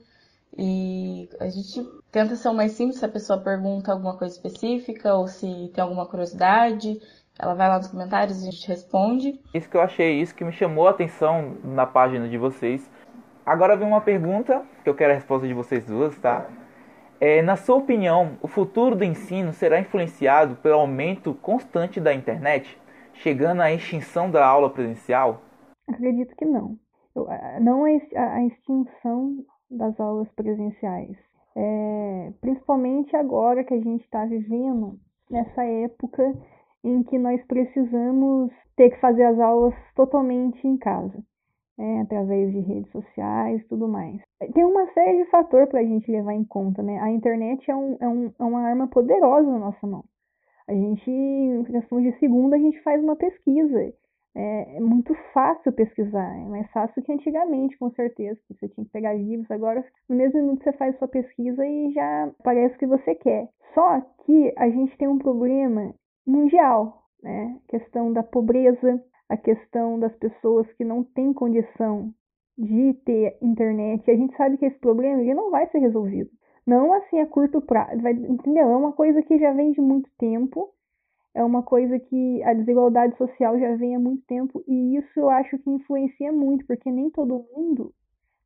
e 0.56 1.28
a 1.40 1.50
gente 1.50 1.84
tenta 2.12 2.36
ser 2.36 2.50
o 2.50 2.54
mais 2.54 2.74
simples 2.74 3.00
se 3.00 3.06
a 3.06 3.10
pessoa 3.10 3.40
pergunta 3.40 3.92
alguma 3.92 4.16
coisa 4.16 4.36
específica 4.36 5.16
ou 5.16 5.28
se 5.28 5.72
tem 5.74 5.82
alguma 5.84 6.06
curiosidade. 6.06 7.02
Ela 7.40 7.56
vai 7.56 7.68
lá 7.68 7.78
nos 7.78 7.88
comentários 7.88 8.44
e 8.44 8.48
a 8.48 8.52
gente 8.52 8.68
responde. 8.68 9.40
Isso 9.54 9.70
que 9.70 9.76
eu 9.76 9.82
achei, 9.82 10.22
isso 10.22 10.36
que 10.36 10.44
me 10.44 10.52
chamou 10.52 10.88
a 10.88 10.92
atenção 10.92 11.58
na 11.64 11.86
página 11.86 12.28
de 12.30 12.38
vocês. 12.38 12.90
Agora 13.46 13.76
vem 13.76 13.88
uma 13.88 14.02
pergunta, 14.02 14.64
que 14.84 14.90
eu 14.90 14.96
quero 14.96 15.12
a 15.12 15.16
resposta 15.16 15.48
de 15.48 15.54
vocês 15.54 15.86
duas, 15.86 16.18
tá? 16.20 16.48
É, 17.20 17.42
na 17.42 17.56
sua 17.56 17.78
opinião, 17.78 18.38
o 18.42 18.48
futuro 18.48 18.96
do 18.96 19.04
ensino 19.04 19.54
será 19.54 19.80
influenciado 19.80 20.56
pelo 20.58 20.76
aumento 20.76 21.34
constante 21.36 22.00
da 22.00 22.14
internet, 22.14 22.80
chegando 23.14 23.62
à 23.62 23.72
extinção 23.72 24.30
da 24.30 24.46
aula 24.46 24.70
presencial? 24.70 25.42
Acredito 25.90 26.36
que 26.36 26.46
não. 26.46 26.78
Eu, 27.16 27.28
não 27.62 27.86
a 27.86 28.46
extinção 28.46 29.46
das 29.70 30.00
aulas 30.00 30.30
presenciais. 30.32 31.18
É, 31.56 32.32
principalmente 32.42 33.16
agora 33.16 33.64
que 33.64 33.74
a 33.74 33.80
gente 33.80 34.04
está 34.04 34.26
vivendo 34.26 35.00
nessa 35.30 35.64
época 35.64 36.34
em 36.84 37.04
que 37.04 37.18
nós 37.18 37.44
precisamos 37.46 38.52
ter 38.76 38.90
que 38.90 39.00
fazer 39.00 39.24
as 39.24 39.40
aulas 39.40 39.74
totalmente 39.96 40.68
em 40.68 40.78
casa, 40.78 41.24
né, 41.78 42.02
através 42.02 42.52
de 42.52 42.60
redes 42.60 42.92
sociais 42.92 43.66
tudo 43.68 43.88
mais. 43.88 44.22
Tem 44.54 44.64
uma 44.64 44.86
série 44.94 45.24
de 45.24 45.30
fatores 45.30 45.70
para 45.70 45.80
a 45.80 45.86
gente 45.86 46.12
levar 46.12 46.34
em 46.34 46.44
conta, 46.44 46.84
né? 46.84 47.00
A 47.00 47.10
internet 47.10 47.70
é, 47.70 47.76
um, 47.76 47.98
é, 48.00 48.08
um, 48.08 48.32
é 48.38 48.44
uma 48.44 48.62
arma 48.62 48.88
poderosa 48.88 49.50
na 49.50 49.60
nossa 49.60 49.88
mão. 49.88 50.04
A 50.68 50.74
gente, 50.74 51.10
em 51.10 51.64
questão 51.64 52.02
de 52.02 52.18
segundo, 52.20 52.54
a 52.54 52.58
gente 52.58 52.82
faz 52.84 53.02
uma 53.04 53.16
pesquisa 53.16 53.94
é, 54.36 54.78
é, 54.78 54.80
muito 54.80 55.14
fácil 55.34 55.72
pesquisar, 55.72 56.36
é 56.40 56.46
mais 56.46 56.70
fácil 56.72 57.04
que 57.04 57.12
antigamente, 57.12 57.78
com 57.78 57.92
certeza, 57.92 58.40
você 58.50 58.68
tinha 58.70 58.86
que 58.86 58.92
pegar 58.92 59.14
livros, 59.14 59.50
agora 59.52 59.86
no 60.10 60.16
mesmo 60.16 60.40
minuto 60.40 60.64
você 60.64 60.74
faz 60.74 60.98
sua 60.98 61.08
pesquisa 61.08 61.66
e 61.66 61.92
já 61.92 62.24
aparece 62.40 62.76
o 62.76 62.80
que 62.80 62.88
você 62.88 63.14
quer. 63.16 63.50
Só 63.74 64.02
que 64.26 64.54
a 64.58 64.70
gente 64.70 64.98
tem 64.98 65.08
um 65.08 65.20
problema 65.20 65.94
mundial, 66.26 67.04
né? 67.22 67.60
A 67.66 67.72
questão 67.72 68.12
da 68.12 68.24
pobreza, 68.24 69.04
a 69.30 69.38
questão 69.38 70.00
das 70.00 70.16
pessoas 70.16 70.72
que 70.74 70.84
não 70.84 71.04
têm 71.04 71.34
condição 71.34 72.14
de 72.58 72.94
ter 73.06 73.38
internet. 73.42 74.10
A 74.10 74.16
gente 74.16 74.36
sabe 74.36 74.58
que 74.58 74.66
esse 74.66 74.78
problema 74.80 75.22
ele 75.22 75.34
não 75.34 75.52
vai 75.52 75.68
ser 75.68 75.80
resolvido. 75.80 76.30
Não 76.66 76.94
assim 76.94 77.20
a 77.20 77.28
curto 77.28 77.62
prazo, 77.62 78.02
vai, 78.02 78.14
entendeu? 78.14 78.70
É 78.70 78.76
uma 78.76 78.94
coisa 78.94 79.22
que 79.22 79.38
já 79.38 79.52
vem 79.52 79.72
de 79.72 79.82
muito 79.82 80.10
tempo 80.18 80.74
é 81.34 81.44
uma 81.44 81.64
coisa 81.64 82.00
que 82.00 82.44
a 82.44 82.54
desigualdade 82.54 83.18
social 83.18 83.60
já 83.60 83.76
vem 83.76 83.96
há 83.96 84.00
muito 84.00 84.24
tempo 84.26 84.64
e 84.68 84.98
isso 84.98 85.20
eu 85.20 85.30
acho 85.30 85.58
que 85.58 85.70
influencia 85.70 86.32
muito, 86.32 86.66
porque 86.66 86.92
nem 86.92 87.10
todo 87.10 87.46
mundo 87.56 87.94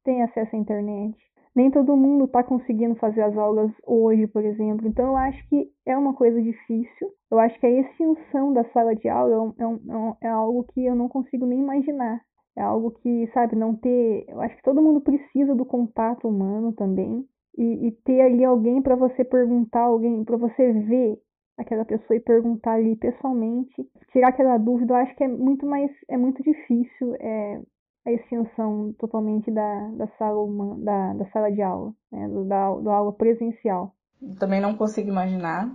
tem 0.04 0.24
acesso 0.24 0.56
à 0.56 0.60
internet. 0.60 1.18
Nem 1.58 1.72
todo 1.72 1.98
mundo 1.98 2.26
está 2.26 2.44
conseguindo 2.44 2.94
fazer 2.98 3.24
as 3.24 3.36
aulas 3.36 3.72
hoje, 3.84 4.28
por 4.28 4.46
exemplo. 4.46 4.88
Então, 4.88 5.08
eu 5.08 5.18
acho 5.18 5.50
que 5.50 5.68
é 5.88 5.98
uma 5.98 6.14
coisa 6.14 6.40
difícil. 6.40 7.10
Eu 7.32 7.40
acho 7.40 7.60
que 7.60 7.66
a 7.66 7.82
extinção 7.82 8.54
da 8.54 8.64
sala 8.66 8.96
de 8.96 9.10
aula 9.10 9.56
é, 9.58 9.64
é, 9.64 9.66
um, 9.66 10.12
é, 10.22 10.28
é 10.28 10.30
algo 10.30 10.64
que 10.66 10.86
eu 10.86 10.94
não 10.94 11.10
consigo 11.10 11.48
nem 11.48 11.60
imaginar. 11.60 12.22
É 12.56 12.62
algo 12.62 12.92
que, 12.92 13.28
sabe, 13.34 13.56
não 13.56 13.76
ter. 13.76 14.26
Eu 14.28 14.40
acho 14.40 14.56
que 14.56 14.62
todo 14.62 14.84
mundo 14.84 15.02
precisa 15.02 15.56
do 15.56 15.66
contato 15.66 16.28
humano 16.28 16.74
também. 16.74 17.26
E, 17.58 17.88
e 17.88 17.92
ter 18.06 18.22
ali 18.22 18.46
alguém 18.46 18.80
para 18.80 18.96
você 18.96 19.26
perguntar, 19.26 19.82
alguém 19.82 20.24
para 20.24 20.38
você 20.38 20.72
ver 20.72 21.18
aquela 21.58 21.86
pessoa 21.86 22.16
e 22.16 22.20
perguntar 22.20 22.74
ali 22.74 22.96
pessoalmente, 22.98 23.84
tirar 24.12 24.28
aquela 24.28 24.60
dúvida, 24.60 24.94
eu 24.94 24.98
acho 24.98 25.16
que 25.16 25.24
é 25.24 25.28
muito 25.28 25.66
mais, 25.66 25.90
é 26.08 26.18
muito 26.18 26.44
difícil 26.44 27.16
é, 27.20 27.60
a 28.08 28.12
extinção 28.14 28.94
totalmente 28.98 29.52
da, 29.52 29.90
da, 29.98 30.08
sala, 30.18 30.40
uma, 30.42 30.78
da, 30.78 31.14
da 31.14 31.26
sala 31.26 31.52
de 31.52 31.62
aula, 31.62 31.94
né, 32.10 32.26
do, 32.30 32.46
da, 32.46 32.72
do 32.72 32.90
aula 32.90 33.12
presencial. 33.12 33.94
Também 34.40 34.62
não 34.62 34.76
consigo 34.76 35.10
imaginar, 35.10 35.70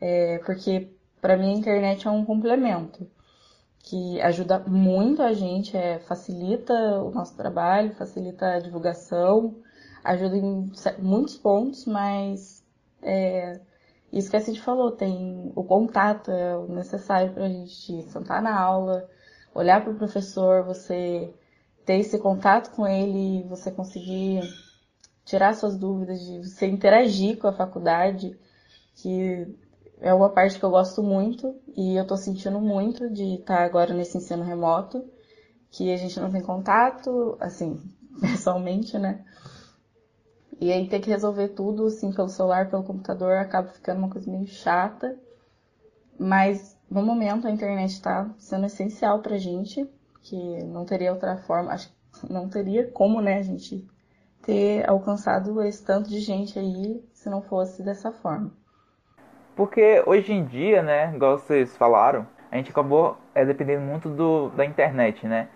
é, 0.00 0.38
porque 0.46 0.90
para 1.20 1.36
mim 1.36 1.54
a 1.54 1.58
internet 1.58 2.08
é 2.08 2.10
um 2.10 2.24
complemento 2.24 3.06
que 3.80 4.18
ajuda 4.22 4.60
muito 4.60 5.20
a 5.22 5.34
gente, 5.34 5.76
é, 5.76 5.98
facilita 5.98 6.72
o 7.02 7.10
nosso 7.10 7.36
trabalho, 7.36 7.94
facilita 7.96 8.46
a 8.46 8.58
divulgação, 8.58 9.54
ajuda 10.02 10.36
em 10.36 10.70
muitos 11.00 11.36
pontos, 11.36 11.84
mas 11.84 12.64
é, 13.02 13.60
isso 14.10 14.30
que 14.30 14.36
a 14.36 14.40
falou, 14.40 14.92
tem 14.92 15.52
o 15.54 15.62
contato, 15.64 16.30
é 16.30 16.56
o 16.56 16.66
necessário 16.68 17.34
para 17.34 17.44
a 17.44 17.48
gente 17.48 18.02
sentar 18.04 18.40
na 18.40 18.58
aula, 18.58 19.06
olhar 19.54 19.82
para 19.82 19.92
o 19.92 19.96
professor, 19.96 20.64
você 20.64 21.34
ter 21.84 21.94
esse 21.94 22.18
contato 22.18 22.70
com 22.74 22.86
ele, 22.86 23.46
você 23.48 23.70
conseguir 23.70 24.42
tirar 25.24 25.54
suas 25.54 25.76
dúvidas, 25.76 26.20
de 26.20 26.38
você 26.38 26.66
interagir 26.66 27.38
com 27.38 27.46
a 27.46 27.52
faculdade, 27.52 28.38
que 28.96 29.46
é 30.00 30.12
uma 30.12 30.30
parte 30.30 30.58
que 30.58 30.64
eu 30.64 30.70
gosto 30.70 31.02
muito 31.02 31.54
e 31.76 31.96
eu 31.96 32.02
estou 32.02 32.16
sentindo 32.16 32.60
muito 32.60 33.08
de 33.08 33.36
estar 33.36 33.64
agora 33.64 33.94
nesse 33.94 34.18
ensino 34.18 34.42
remoto, 34.42 35.04
que 35.70 35.92
a 35.92 35.96
gente 35.96 36.18
não 36.20 36.30
tem 36.30 36.42
contato, 36.42 37.36
assim, 37.40 37.80
pessoalmente, 38.20 38.98
né? 38.98 39.24
E 40.60 40.70
aí 40.70 40.88
ter 40.88 41.00
que 41.00 41.10
resolver 41.10 41.48
tudo 41.48 41.86
assim 41.86 42.12
pelo 42.12 42.28
celular, 42.28 42.70
pelo 42.70 42.84
computador, 42.84 43.32
acaba 43.36 43.68
ficando 43.68 43.98
uma 43.98 44.10
coisa 44.10 44.30
meio 44.30 44.46
chata. 44.46 45.18
Mas 46.18 46.76
no 46.88 47.02
momento 47.02 47.46
a 47.46 47.50
internet 47.50 47.90
está 47.90 48.30
sendo 48.38 48.66
essencial 48.66 49.20
pra 49.20 49.38
gente, 49.38 49.88
que 50.22 50.64
não 50.64 50.84
teria 50.84 51.12
outra 51.12 51.36
forma, 51.36 51.72
acho 51.72 51.88
que 51.88 52.32
não 52.32 52.48
teria 52.48 52.86
como, 52.88 53.20
né, 53.20 53.38
a 53.38 53.42
gente 53.42 53.86
ter 54.42 54.88
alcançado 54.88 55.62
esse 55.62 55.84
tanto 55.84 56.08
de 56.08 56.20
gente 56.20 56.58
aí 56.58 57.02
se 57.12 57.28
não 57.28 57.42
fosse 57.42 57.82
dessa 57.82 58.10
forma. 58.12 58.50
Porque 59.54 60.02
hoje 60.06 60.32
em 60.32 60.44
dia, 60.44 60.82
né, 60.82 61.12
igual 61.14 61.38
vocês 61.38 61.76
falaram, 61.76 62.26
a 62.50 62.56
gente 62.56 62.70
acabou 62.70 63.16
é, 63.34 63.44
dependendo 63.44 63.82
muito 63.82 64.08
do, 64.08 64.50
da 64.50 64.64
internet, 64.64 65.26
né? 65.26 65.48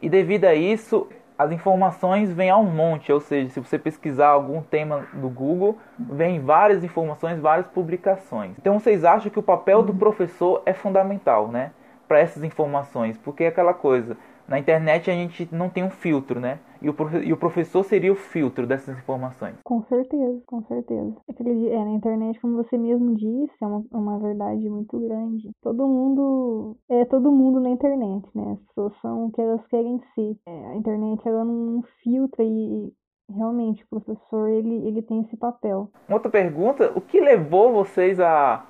E 0.00 0.08
devido 0.08 0.44
a 0.44 0.54
isso, 0.54 1.08
as 1.38 1.50
informações 1.50 2.32
vêm 2.32 2.50
ao 2.50 2.64
monte, 2.64 3.12
ou 3.12 3.20
seja, 3.20 3.50
se 3.50 3.60
você 3.60 3.78
pesquisar 3.78 4.28
algum 4.28 4.62
tema 4.62 5.06
do 5.14 5.28
Google, 5.28 5.78
vem 5.98 6.40
várias 6.40 6.84
informações, 6.84 7.40
várias 7.40 7.66
publicações. 7.68 8.56
Então 8.58 8.78
vocês 8.78 9.04
acham 9.04 9.30
que 9.30 9.38
o 9.38 9.42
papel 9.42 9.82
do 9.82 9.94
professor 9.94 10.62
é 10.64 10.72
fundamental, 10.72 11.48
né, 11.48 11.72
para 12.14 12.20
essas 12.20 12.44
informações, 12.44 13.18
porque 13.18 13.42
é 13.42 13.48
aquela 13.48 13.74
coisa, 13.74 14.16
na 14.46 14.56
internet 14.56 15.10
a 15.10 15.14
gente 15.14 15.48
não 15.50 15.68
tem 15.68 15.82
um 15.82 15.90
filtro, 15.90 16.38
né? 16.38 16.60
E 16.80 16.88
o, 16.88 16.94
e 17.24 17.32
o 17.32 17.36
professor 17.36 17.82
seria 17.82 18.12
o 18.12 18.14
filtro 18.14 18.68
dessas 18.68 18.96
informações. 18.96 19.56
Com 19.64 19.82
certeza, 19.82 20.40
com 20.46 20.62
certeza. 20.62 21.12
É, 21.28 21.84
na 21.84 21.90
internet, 21.90 22.38
como 22.40 22.62
você 22.62 22.78
mesmo 22.78 23.16
disse, 23.16 23.52
é 23.60 23.66
uma, 23.66 23.84
uma 23.90 24.18
verdade 24.20 24.70
muito 24.70 24.96
grande. 25.00 25.50
Todo 25.60 25.88
mundo 25.88 26.76
é 26.88 27.04
todo 27.04 27.32
mundo 27.32 27.58
na 27.58 27.70
internet, 27.70 28.28
né? 28.32 28.52
As 28.52 28.60
pessoas 28.68 28.92
são 29.00 29.26
o 29.26 29.32
que 29.32 29.40
elas 29.40 29.66
querem 29.66 30.00
ser. 30.14 30.36
É, 30.46 30.66
a 30.66 30.76
internet 30.76 31.26
ela 31.26 31.44
não 31.44 31.82
filtra 32.00 32.44
e 32.44 32.92
realmente 33.28 33.82
o 33.82 33.98
professor 33.98 34.48
ele, 34.50 34.86
ele 34.86 35.02
tem 35.02 35.22
esse 35.22 35.36
papel. 35.36 35.90
Outra 36.08 36.30
pergunta, 36.30 36.92
o 36.94 37.00
que 37.00 37.20
levou 37.20 37.72
vocês 37.72 38.20
a, 38.20 38.66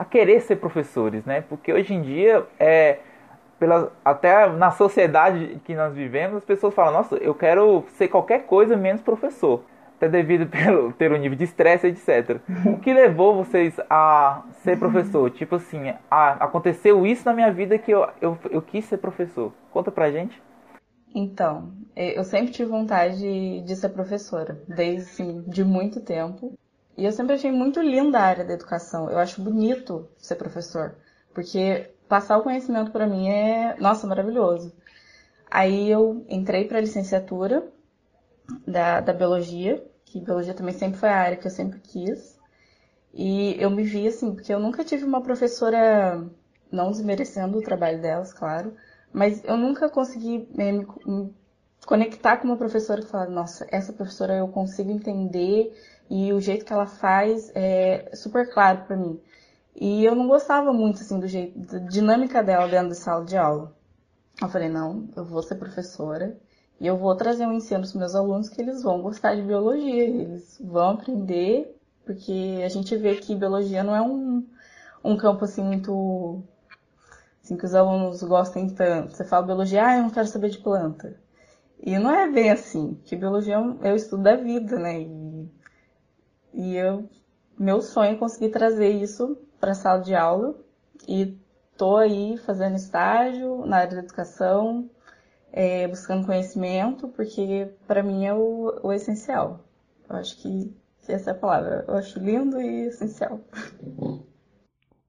a 0.00 0.04
querer 0.06 0.40
ser 0.40 0.56
professores, 0.56 1.26
né? 1.26 1.42
Porque 1.46 1.70
hoje 1.70 1.92
em 1.92 2.00
dia 2.00 2.46
é 2.58 3.00
pela, 3.58 3.92
até 4.02 4.48
na 4.48 4.70
sociedade 4.70 5.60
que 5.62 5.74
nós 5.74 5.94
vivemos, 5.94 6.38
as 6.38 6.44
pessoas 6.44 6.72
falam, 6.72 6.94
nossa, 6.94 7.16
eu 7.16 7.34
quero 7.34 7.84
ser 7.98 8.08
qualquer 8.08 8.46
coisa 8.46 8.78
menos 8.78 9.02
professor. 9.02 9.62
Até 9.96 10.08
devido 10.08 10.46
pelo 10.48 10.90
ter 10.94 11.12
um 11.12 11.18
nível 11.18 11.36
de 11.36 11.44
estresse, 11.44 11.88
etc. 11.88 12.40
O 12.64 12.78
que 12.78 12.94
levou 12.94 13.44
vocês 13.44 13.78
a 13.90 14.42
ser 14.62 14.78
professor? 14.78 15.30
Tipo 15.32 15.56
assim, 15.56 15.92
aconteceu 16.10 17.06
isso 17.06 17.26
na 17.26 17.34
minha 17.34 17.52
vida 17.52 17.76
que 17.76 17.90
eu, 17.90 18.08
eu, 18.22 18.38
eu 18.50 18.62
quis 18.62 18.86
ser 18.86 18.96
professor. 18.96 19.52
Conta 19.70 19.90
pra 19.90 20.10
gente. 20.10 20.42
Então, 21.14 21.74
eu 21.94 22.24
sempre 22.24 22.52
tive 22.52 22.70
vontade 22.70 23.18
de, 23.18 23.60
de 23.66 23.76
ser 23.76 23.90
professora, 23.90 24.62
desde 24.66 25.02
assim, 25.10 25.44
de 25.46 25.62
muito 25.62 26.00
tempo. 26.00 26.54
E 27.00 27.04
eu 27.06 27.12
sempre 27.12 27.34
achei 27.34 27.50
muito 27.50 27.80
linda 27.80 28.18
a 28.18 28.24
área 28.24 28.44
da 28.44 28.52
educação. 28.52 29.08
Eu 29.08 29.18
acho 29.18 29.40
bonito 29.40 30.06
ser 30.18 30.34
professor, 30.34 30.94
porque 31.32 31.90
passar 32.06 32.36
o 32.36 32.42
conhecimento 32.42 32.90
para 32.90 33.06
mim 33.06 33.26
é, 33.26 33.74
nossa, 33.80 34.06
maravilhoso. 34.06 34.70
Aí 35.50 35.90
eu 35.90 36.26
entrei 36.28 36.66
para 36.66 36.76
a 36.76 36.80
licenciatura 36.82 37.66
da, 38.66 39.00
da 39.00 39.14
biologia, 39.14 39.82
que 40.04 40.20
biologia 40.20 40.52
também 40.52 40.74
sempre 40.74 40.98
foi 40.98 41.08
a 41.08 41.16
área 41.16 41.38
que 41.38 41.46
eu 41.46 41.50
sempre 41.50 41.80
quis. 41.80 42.38
E 43.14 43.56
eu 43.58 43.70
me 43.70 43.82
vi 43.82 44.06
assim, 44.06 44.34
porque 44.34 44.52
eu 44.52 44.60
nunca 44.60 44.84
tive 44.84 45.06
uma 45.06 45.22
professora, 45.22 46.22
não 46.70 46.90
desmerecendo 46.90 47.56
o 47.56 47.62
trabalho 47.62 48.02
delas, 48.02 48.34
claro, 48.34 48.74
mas 49.10 49.42
eu 49.44 49.56
nunca 49.56 49.88
consegui 49.88 50.46
me, 50.54 50.86
me 51.06 51.34
conectar 51.86 52.36
com 52.36 52.44
uma 52.46 52.58
professora 52.58 53.00
que 53.00 53.08
fala, 53.08 53.26
nossa, 53.26 53.66
essa 53.70 53.90
professora 53.90 54.34
eu 54.34 54.48
consigo 54.48 54.90
entender 54.90 55.74
e 56.10 56.32
o 56.32 56.40
jeito 56.40 56.64
que 56.64 56.72
ela 56.72 56.86
faz 56.86 57.52
é 57.54 58.10
super 58.14 58.52
claro 58.52 58.82
para 58.84 58.96
mim. 58.96 59.20
E 59.76 60.04
eu 60.04 60.14
não 60.16 60.26
gostava 60.26 60.72
muito 60.72 61.00
assim 61.00 61.20
do 61.20 61.28
jeito, 61.28 61.56
da 61.58 61.78
dinâmica 61.78 62.42
dela 62.42 62.66
dentro 62.66 62.88
da 62.88 62.94
sala 62.96 63.24
de 63.24 63.36
aula. 63.36 63.72
Eu 64.42 64.48
falei, 64.48 64.68
não, 64.68 65.08
eu 65.16 65.24
vou 65.24 65.42
ser 65.42 65.54
professora 65.54 66.36
e 66.80 66.86
eu 66.86 66.96
vou 66.96 67.14
trazer 67.14 67.46
um 67.46 67.52
ensino 67.52 67.86
para 67.88 67.98
meus 67.98 68.14
alunos 68.14 68.48
que 68.48 68.60
eles 68.60 68.82
vão 68.82 69.00
gostar 69.00 69.36
de 69.36 69.42
biologia, 69.42 70.02
eles 70.02 70.58
vão 70.60 70.90
aprender, 70.90 71.78
porque 72.04 72.60
a 72.64 72.68
gente 72.68 72.96
vê 72.96 73.14
que 73.14 73.36
biologia 73.36 73.84
não 73.84 73.94
é 73.94 74.02
um, 74.02 74.44
um 75.04 75.16
campo 75.16 75.44
assim 75.44 75.62
muito 75.62 76.42
assim 77.42 77.56
que 77.56 77.64
os 77.64 77.74
alunos 77.74 78.22
gostem 78.22 78.68
tanto. 78.68 79.14
Você 79.14 79.24
fala 79.24 79.46
biologia, 79.46 79.86
ah, 79.86 79.96
eu 79.96 80.02
não 80.02 80.10
quero 80.10 80.26
saber 80.26 80.50
de 80.50 80.58
planta. 80.58 81.16
E 81.82 81.98
não 81.98 82.10
é 82.10 82.30
bem 82.30 82.50
assim, 82.50 82.98
que 83.04 83.16
biologia 83.16 83.56
é, 83.56 83.88
é 83.88 83.92
o 83.92 83.96
estudo 83.96 84.22
da 84.24 84.36
vida, 84.36 84.78
né? 84.78 85.00
E, 86.52 86.76
eu, 86.76 87.08
meu 87.58 87.80
sonho 87.80 88.12
é 88.12 88.16
conseguir 88.16 88.50
trazer 88.50 88.90
isso 88.90 89.36
para 89.60 89.72
a 89.72 89.74
sala 89.74 90.00
de 90.00 90.14
aula 90.14 90.54
e 91.08 91.36
tô 91.76 91.96
aí 91.96 92.36
fazendo 92.38 92.76
estágio 92.76 93.64
na 93.66 93.78
área 93.78 93.96
da 93.96 94.02
educação, 94.02 94.90
é, 95.52 95.86
buscando 95.88 96.26
conhecimento, 96.26 97.08
porque 97.08 97.68
para 97.86 98.02
mim 98.02 98.26
é 98.26 98.34
o, 98.34 98.80
o, 98.82 98.92
essencial. 98.92 99.60
Eu 100.08 100.16
acho 100.16 100.40
que, 100.42 100.74
que 101.02 101.12
essa 101.12 101.30
é 101.30 101.32
a 101.32 101.38
palavra. 101.38 101.84
Eu 101.88 101.94
acho 101.94 102.18
lindo 102.18 102.60
e 102.60 102.86
essencial. 102.86 103.40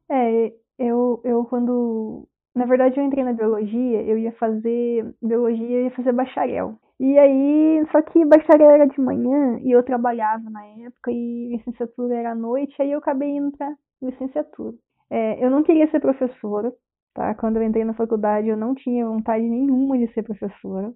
É, 0.09 0.53
eu, 0.77 1.21
eu 1.23 1.45
quando. 1.45 2.27
Na 2.53 2.65
verdade, 2.65 2.99
eu 2.99 3.03
entrei 3.05 3.23
na 3.23 3.31
biologia, 3.31 4.01
eu 4.01 4.17
ia 4.17 4.33
fazer 4.33 5.13
biologia, 5.21 5.77
eu 5.77 5.83
ia 5.85 5.91
fazer 5.91 6.11
bacharel. 6.11 6.77
E 7.01 7.17
aí, 7.17 7.83
só 7.91 8.01
que 8.01 8.23
bacharel 8.25 8.69
era 8.69 8.85
de 8.85 9.01
manhã 9.01 9.59
e 9.63 9.71
eu 9.71 9.83
trabalhava 9.83 10.49
na 10.49 10.63
época 10.85 11.11
e 11.11 11.49
licenciatura 11.57 12.15
era 12.15 12.31
à 12.31 12.35
noite, 12.35 12.79
aí 12.81 12.91
eu 12.91 12.99
acabei 12.99 13.29
indo 13.29 13.51
pra 13.57 13.75
licenciatura. 14.01 14.75
É, 15.09 15.43
eu 15.43 15.49
não 15.49 15.63
queria 15.63 15.89
ser 15.89 15.99
professora, 15.99 16.71
Tá? 17.13 17.35
Quando 17.35 17.57
eu 17.57 17.63
entrei 17.63 17.83
na 17.83 17.93
faculdade, 17.93 18.47
eu 18.47 18.55
não 18.55 18.73
tinha 18.73 19.05
vontade 19.05 19.43
nenhuma 19.43 19.97
de 19.97 20.11
ser 20.13 20.23
professora. 20.23 20.93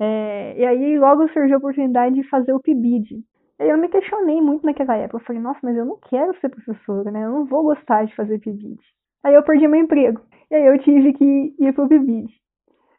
É, 0.00 0.58
e 0.58 0.66
aí 0.66 0.98
logo 0.98 1.28
surgiu 1.28 1.56
a 1.56 1.58
oportunidade 1.58 2.14
de 2.14 2.28
fazer 2.28 2.52
o 2.52 2.60
PIBID. 2.60 3.24
Eu 3.58 3.78
me 3.78 3.88
questionei 3.88 4.40
muito 4.40 4.64
naquela 4.64 4.96
época. 4.96 5.18
Eu 5.18 5.24
falei, 5.24 5.42
nossa, 5.42 5.60
mas 5.62 5.76
eu 5.76 5.84
não 5.84 5.98
quero 6.08 6.38
ser 6.40 6.48
professora, 6.48 7.10
né? 7.10 7.24
Eu 7.24 7.30
não 7.30 7.46
vou 7.46 7.62
gostar 7.64 8.04
de 8.04 8.14
fazer 8.14 8.38
PIBID. 8.40 8.78
Aí 9.24 9.34
eu 9.34 9.42
perdi 9.42 9.66
meu 9.68 9.80
emprego. 9.80 10.20
E 10.50 10.54
aí 10.54 10.66
eu 10.66 10.78
tive 10.80 11.12
que 11.12 11.54
ir 11.58 11.72
pro 11.72 11.88
PIBID. 11.88 12.28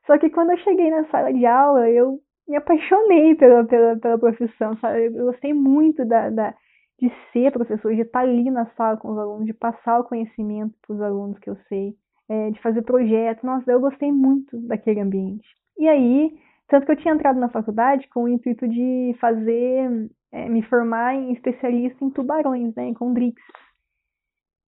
Só 0.09 0.17
que 0.17 0.31
quando 0.31 0.49
eu 0.49 0.57
cheguei 0.57 0.89
na 0.89 1.05
sala 1.09 1.31
de 1.31 1.45
aula, 1.45 1.87
eu 1.87 2.19
me 2.47 2.55
apaixonei 2.55 3.35
pela, 3.35 3.63
pela, 3.63 3.95
pela 3.95 4.17
profissão, 4.17 4.75
sabe? 4.77 5.05
Eu 5.05 5.27
gostei 5.27 5.53
muito 5.53 6.03
da, 6.03 6.31
da, 6.31 6.55
de 6.99 7.13
ser 7.31 7.51
professor, 7.51 7.93
de 7.93 8.01
estar 8.01 8.21
ali 8.21 8.49
na 8.49 8.65
sala 8.71 8.97
com 8.97 9.11
os 9.11 9.19
alunos, 9.19 9.45
de 9.45 9.53
passar 9.53 9.99
o 9.99 10.03
conhecimento 10.03 10.73
para 10.81 10.95
os 10.95 11.01
alunos 11.03 11.37
que 11.37 11.47
eu 11.47 11.55
sei 11.67 11.93
é, 12.27 12.49
de 12.49 12.59
fazer 12.59 12.81
projetos. 12.81 13.43
Nossa, 13.43 13.71
eu 13.71 13.79
gostei 13.79 14.11
muito 14.11 14.57
daquele 14.61 14.99
ambiente. 14.99 15.47
E 15.77 15.87
aí, 15.87 16.35
tanto 16.67 16.87
que 16.87 16.91
eu 16.91 16.97
tinha 16.97 17.13
entrado 17.13 17.39
na 17.39 17.49
faculdade 17.49 18.09
com 18.09 18.23
o 18.23 18.27
intuito 18.27 18.67
de 18.67 19.15
fazer, 19.21 20.09
é, 20.31 20.49
me 20.49 20.63
formar 20.63 21.13
em 21.13 21.33
especialista 21.33 22.03
em 22.03 22.09
tubarões, 22.09 22.73
né, 22.73 22.95
com 22.95 23.13
Drix. 23.13 23.39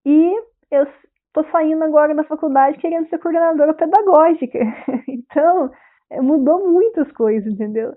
E 0.05 0.35
eu 0.69 0.85
tô 1.33 1.43
saindo 1.51 1.83
agora 1.83 2.13
da 2.15 2.23
faculdade 2.23 2.77
querendo 2.77 3.07
ser 3.09 3.19
coordenadora 3.19 3.73
pedagógica. 3.73 4.59
então, 5.07 5.71
é, 6.09 6.21
mudou 6.21 6.69
muitas 6.69 7.11
coisas, 7.11 7.51
entendeu? 7.51 7.93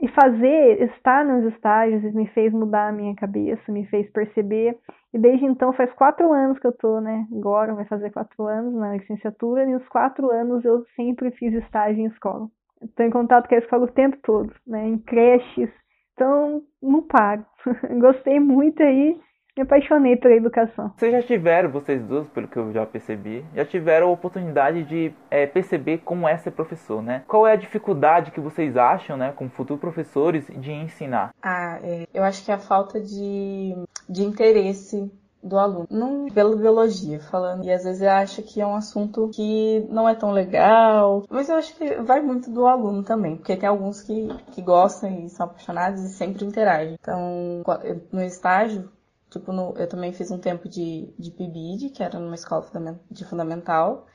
e 0.00 0.08
fazer, 0.08 0.82
estar 0.82 1.24
nos 1.24 1.52
estágios 1.54 2.12
me 2.12 2.26
fez 2.28 2.52
mudar 2.52 2.88
a 2.88 2.92
minha 2.92 3.14
cabeça, 3.14 3.70
me 3.70 3.86
fez 3.86 4.10
perceber. 4.10 4.76
E 5.14 5.18
desde 5.18 5.46
então 5.46 5.72
faz 5.72 5.92
quatro 5.92 6.32
anos 6.32 6.58
que 6.58 6.66
eu 6.66 6.72
tô, 6.72 7.00
né? 7.00 7.26
Agora 7.32 7.74
vai 7.74 7.84
fazer 7.84 8.10
quatro 8.10 8.46
anos 8.46 8.74
na 8.74 8.94
licenciatura, 8.94 9.62
e 9.62 9.72
nos 9.72 9.86
quatro 9.88 10.30
anos 10.30 10.64
eu 10.64 10.84
sempre 10.96 11.30
fiz 11.32 11.54
estágio 11.54 12.00
em 12.00 12.06
escola. 12.06 12.48
Estou 12.82 13.06
em 13.06 13.10
contato 13.10 13.48
com 13.48 13.54
a 13.54 13.58
escola 13.58 13.84
o 13.84 13.92
tempo 13.92 14.16
todo, 14.22 14.52
né? 14.66 14.86
Em 14.86 14.98
creches. 14.98 15.70
Então, 16.14 16.62
não 16.82 17.02
paro. 17.02 17.46
Gostei 18.00 18.40
muito 18.40 18.82
aí 18.82 19.18
me 19.58 19.62
apaixonei 19.62 20.16
pela 20.16 20.34
educação. 20.34 20.92
Vocês 20.96 21.12
já 21.12 21.22
tiveram, 21.22 21.70
vocês 21.70 22.00
duas, 22.02 22.28
pelo 22.28 22.46
que 22.46 22.56
eu 22.56 22.72
já 22.72 22.86
percebi, 22.86 23.44
já 23.54 23.64
tiveram 23.64 24.08
a 24.08 24.12
oportunidade 24.12 24.84
de 24.84 25.12
é, 25.30 25.46
perceber 25.46 25.98
como 25.98 26.28
é 26.28 26.36
ser 26.36 26.52
professor, 26.52 27.02
né? 27.02 27.24
Qual 27.26 27.46
é 27.46 27.52
a 27.52 27.56
dificuldade 27.56 28.30
que 28.30 28.40
vocês 28.40 28.76
acham, 28.76 29.16
né, 29.16 29.32
como 29.34 29.50
futuros 29.50 29.80
professores, 29.80 30.46
de 30.46 30.72
ensinar? 30.72 31.34
Ah, 31.42 31.78
é, 31.82 32.06
eu 32.14 32.22
acho 32.22 32.44
que 32.44 32.50
é 32.50 32.54
a 32.54 32.58
falta 32.58 33.00
de, 33.00 33.74
de 34.08 34.22
interesse 34.22 35.10
do 35.42 35.56
aluno, 35.56 35.86
não 35.88 36.26
pela 36.26 36.56
biologia 36.56 37.20
falando, 37.20 37.64
e 37.64 37.70
às 37.70 37.84
vezes 37.84 38.02
eu 38.02 38.10
acho 38.10 38.42
que 38.42 38.60
é 38.60 38.66
um 38.66 38.74
assunto 38.74 39.30
que 39.32 39.86
não 39.88 40.08
é 40.08 40.14
tão 40.14 40.32
legal, 40.32 41.24
mas 41.30 41.48
eu 41.48 41.54
acho 41.56 41.76
que 41.76 41.94
vai 42.02 42.20
muito 42.20 42.50
do 42.50 42.66
aluno 42.66 43.04
também, 43.04 43.36
porque 43.36 43.56
tem 43.56 43.68
alguns 43.68 44.02
que, 44.02 44.28
que 44.52 44.60
gostam 44.60 45.10
e 45.10 45.28
são 45.28 45.46
apaixonados 45.46 46.02
e 46.02 46.08
sempre 46.08 46.44
interagem. 46.44 46.96
Então, 47.00 47.62
no 48.12 48.22
estágio, 48.22 48.90
Tipo, 49.30 49.52
no, 49.52 49.74
eu 49.76 49.86
também 49.86 50.12
fiz 50.12 50.30
um 50.30 50.38
tempo 50.38 50.68
de, 50.68 51.12
de 51.18 51.30
PIBID, 51.30 51.90
que 51.90 52.02
era 52.02 52.18
numa 52.18 52.34
escola 52.34 52.66
de 53.10 53.24
fundamental. 53.24 54.06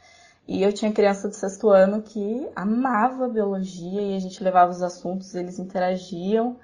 E 0.47 0.61
eu 0.61 0.73
tinha 0.73 0.91
criança 0.91 1.29
do 1.29 1.35
sexto 1.35 1.69
ano 1.69 2.01
que 2.01 2.49
amava 2.55 3.29
biologia 3.29 4.01
e 4.01 4.15
a 4.15 4.19
gente 4.19 4.43
levava 4.43 4.71
os 4.71 4.81
assuntos, 4.81 5.35
eles 5.35 5.59
interagiam. 5.59 6.57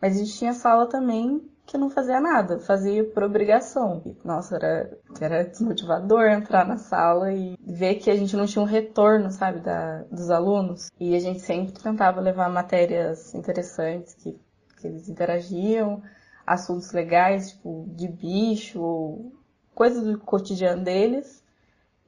Mas 0.00 0.16
a 0.16 0.18
gente 0.18 0.36
tinha 0.36 0.52
sala 0.52 0.86
também 0.86 1.42
que 1.66 1.78
não 1.78 1.90
fazia 1.90 2.20
nada, 2.20 2.58
fazia 2.60 3.04
por 3.04 3.22
obrigação. 3.22 4.02
E, 4.04 4.16
nossa, 4.24 4.56
era, 4.56 4.98
era 5.20 5.44
desmotivador 5.44 6.26
entrar 6.26 6.66
na 6.66 6.78
sala 6.78 7.32
e 7.32 7.56
ver 7.60 7.96
que 7.96 8.10
a 8.10 8.16
gente 8.16 8.36
não 8.36 8.46
tinha 8.46 8.62
um 8.62 8.66
retorno, 8.66 9.30
sabe, 9.30 9.60
da, 9.60 10.02
dos 10.10 10.30
alunos. 10.30 10.90
E 10.98 11.14
a 11.14 11.20
gente 11.20 11.40
sempre 11.40 11.72
tentava 11.72 12.20
levar 12.20 12.50
matérias 12.50 13.34
interessantes 13.34 14.14
que, 14.14 14.38
que 14.80 14.86
eles 14.86 15.08
interagiam 15.08 16.02
assuntos 16.48 16.92
legais, 16.92 17.52
tipo 17.52 17.86
de 17.94 18.08
bicho, 18.08 18.80
ou 18.80 19.32
coisas 19.74 20.04
do 20.04 20.18
cotidiano 20.18 20.82
deles. 20.82 21.44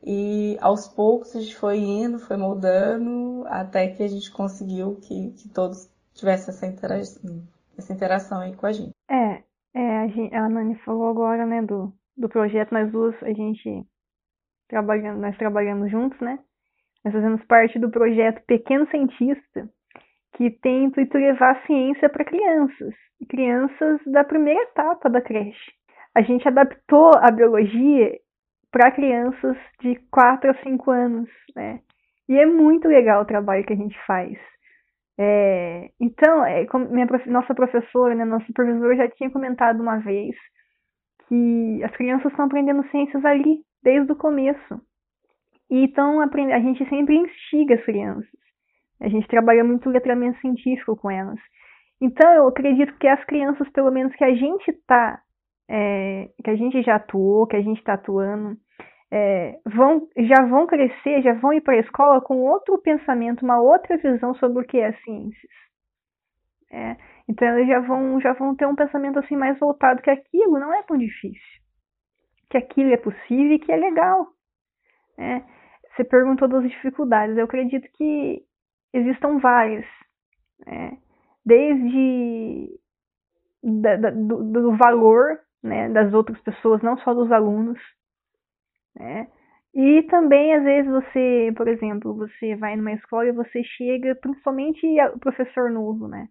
E 0.02 0.56
aos 0.60 0.88
poucos 0.88 1.36
a 1.36 1.40
gente 1.40 1.56
foi 1.56 1.78
indo, 1.78 2.18
foi 2.18 2.36
moldando, 2.36 3.44
até 3.46 3.88
que 3.88 4.02
a 4.02 4.08
gente 4.08 4.30
conseguiu 4.32 4.96
que, 4.96 5.32
que 5.32 5.48
todos 5.50 5.90
tivessem 6.14 6.54
essa 6.54 6.66
interação, 6.66 7.42
essa 7.76 7.92
interação 7.92 8.40
aí 8.40 8.56
com 8.56 8.66
a 8.66 8.72
gente. 8.72 8.92
É, 9.10 9.42
é 9.74 9.98
a, 9.98 10.08
gente, 10.08 10.34
a 10.34 10.48
Nani 10.48 10.74
falou 10.84 11.10
agora, 11.10 11.44
né, 11.44 11.60
do, 11.62 11.92
do 12.16 12.28
projeto, 12.28 12.72
nós 12.72 12.90
duas, 12.90 13.14
a 13.22 13.32
gente 13.32 13.86
trabalhando, 14.68 15.20
nós 15.20 15.36
trabalhamos 15.36 15.90
juntos, 15.90 16.18
né? 16.20 16.38
Nós 17.04 17.12
fazemos 17.12 17.44
parte 17.44 17.78
do 17.78 17.90
projeto 17.90 18.42
Pequeno 18.46 18.88
Cientista, 18.90 19.68
que 20.34 20.50
tem 20.50 20.84
intuito 20.84 21.16
levar 21.18 21.52
a 21.52 21.66
ciência 21.66 22.08
para 22.08 22.24
crianças, 22.24 22.94
crianças 23.28 24.00
da 24.06 24.24
primeira 24.24 24.62
etapa 24.62 25.08
da 25.08 25.20
creche. 25.20 25.72
A 26.14 26.22
gente 26.22 26.46
adaptou 26.46 27.12
a 27.16 27.30
biologia 27.30 28.12
para 28.70 28.90
crianças 28.90 29.56
de 29.80 29.96
4 30.10 30.50
a 30.50 30.54
5 30.62 30.90
anos, 30.90 31.28
né? 31.54 31.80
E 32.28 32.36
é 32.38 32.46
muito 32.46 32.86
legal 32.86 33.22
o 33.22 33.26
trabalho 33.26 33.64
que 33.64 33.72
a 33.72 33.76
gente 33.76 33.98
faz. 34.06 34.38
É, 35.18 35.90
então, 36.00 36.44
é, 36.44 36.66
minha, 36.90 37.06
nossa 37.26 37.54
professora, 37.54 38.14
né, 38.14 38.24
professor 38.54 38.96
já 38.96 39.08
tinha 39.10 39.30
comentado 39.30 39.80
uma 39.80 39.98
vez 39.98 40.34
que 41.28 41.82
as 41.84 41.94
crianças 41.96 42.30
estão 42.30 42.46
aprendendo 42.46 42.88
ciências 42.90 43.24
ali, 43.24 43.62
desde 43.82 44.10
o 44.12 44.16
começo. 44.16 44.80
E 45.70 45.84
então 45.84 46.20
a 46.20 46.60
gente 46.60 46.88
sempre 46.88 47.16
instiga 47.16 47.74
as 47.74 47.84
crianças. 47.84 48.49
A 49.00 49.08
gente 49.08 49.26
trabalha 49.28 49.64
muito 49.64 49.88
letramento 49.88 50.38
científico 50.40 50.96
com 50.96 51.10
elas. 51.10 51.40
Então, 52.00 52.32
eu 52.32 52.48
acredito 52.48 52.96
que 52.98 53.06
as 53.06 53.22
crianças, 53.24 53.68
pelo 53.70 53.90
menos 53.90 54.14
que 54.14 54.24
a 54.24 54.34
gente 54.34 54.72
tá, 54.86 55.20
é, 55.68 56.28
que 56.42 56.50
a 56.50 56.56
gente 56.56 56.82
já 56.82 56.96
atuou, 56.96 57.46
que 57.46 57.56
a 57.56 57.62
gente 57.62 57.78
está 57.78 57.94
atuando, 57.94 58.56
é, 59.12 59.58
vão, 59.66 60.08
já 60.16 60.46
vão 60.46 60.66
crescer, 60.66 61.22
já 61.22 61.34
vão 61.34 61.52
ir 61.52 61.60
para 61.60 61.74
a 61.74 61.80
escola 61.80 62.20
com 62.20 62.42
outro 62.42 62.78
pensamento, 62.78 63.44
uma 63.44 63.60
outra 63.60 63.96
visão 63.98 64.34
sobre 64.34 64.62
o 64.62 64.66
que 64.66 64.78
é 64.78 64.92
ciências. 65.04 65.52
É, 66.72 66.96
então, 67.28 67.48
eles 67.48 67.68
já 67.68 67.80
vão, 67.80 68.20
já 68.20 68.32
vão 68.32 68.54
ter 68.54 68.66
um 68.66 68.76
pensamento 68.76 69.18
assim 69.18 69.36
mais 69.36 69.58
voltado 69.58 70.02
que 70.02 70.10
aquilo 70.10 70.58
não 70.58 70.72
é 70.72 70.82
tão 70.84 70.96
difícil, 70.96 71.60
que 72.48 72.56
aquilo 72.56 72.92
é 72.92 72.96
possível 72.96 73.52
e 73.52 73.58
que 73.58 73.72
é 73.72 73.76
legal. 73.76 74.26
É, 75.18 75.42
você 75.94 76.04
perguntou 76.04 76.48
das 76.48 76.62
dificuldades. 76.62 77.36
Eu 77.36 77.44
acredito 77.44 77.86
que 77.92 78.42
existam 78.92 79.38
várias. 79.38 79.86
Né? 80.66 80.98
Desde 81.44 82.78
da, 83.62 83.96
da, 83.96 84.10
do, 84.10 84.44
do, 84.44 84.76
valor 84.76 85.38
né, 85.62 85.88
das 85.90 86.12
outras 86.12 86.40
pessoas, 86.42 86.82
não 86.82 86.96
só 86.98 87.12
dos 87.14 87.30
alunos. 87.30 87.78
Né? 88.96 89.28
E 89.74 90.02
também, 90.04 90.54
às 90.54 90.64
vezes, 90.64 90.90
você, 90.90 91.52
por 91.56 91.68
exemplo, 91.68 92.14
você 92.14 92.56
vai 92.56 92.74
numa 92.76 92.92
escola 92.92 93.28
e 93.28 93.32
você 93.32 93.62
chega, 93.62 94.16
principalmente 94.16 94.84
o 95.14 95.18
professor 95.18 95.70
novo, 95.70 96.08
né? 96.08 96.26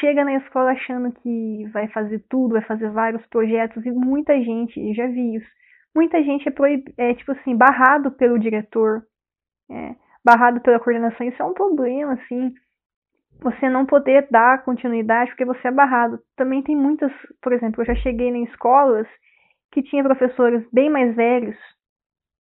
Chega 0.00 0.24
na 0.24 0.34
escola 0.36 0.72
achando 0.72 1.12
que 1.12 1.66
vai 1.72 1.88
fazer 1.88 2.24
tudo, 2.28 2.52
vai 2.52 2.62
fazer 2.62 2.90
vários 2.90 3.24
projetos, 3.26 3.84
e 3.84 3.90
muita 3.90 4.34
gente, 4.40 4.80
eu 4.80 4.94
já 4.94 5.06
vi 5.06 5.36
isso, 5.36 5.46
muita 5.94 6.22
gente 6.22 6.48
é, 6.48 6.50
proib... 6.50 6.82
é 6.96 7.14
tipo 7.14 7.32
assim, 7.32 7.54
barrado 7.54 8.10
pelo 8.12 8.38
diretor, 8.38 9.02
é, 9.70 9.94
barrado 10.24 10.60
pela 10.60 10.80
coordenação, 10.80 11.26
isso 11.26 11.42
é 11.42 11.44
um 11.44 11.52
problema, 11.52 12.14
assim, 12.14 12.54
você 13.40 13.68
não 13.68 13.84
poder 13.84 14.26
dar 14.30 14.64
continuidade 14.64 15.30
porque 15.30 15.44
você 15.44 15.68
é 15.68 15.70
barrado. 15.70 16.18
Também 16.36 16.62
tem 16.62 16.76
muitas, 16.76 17.12
por 17.42 17.52
exemplo, 17.52 17.82
eu 17.82 17.86
já 17.86 17.94
cheguei 17.96 18.28
em 18.28 18.44
escolas 18.44 19.06
que 19.70 19.82
tinha 19.82 20.04
professores 20.04 20.66
bem 20.72 20.88
mais 20.88 21.14
velhos, 21.14 21.56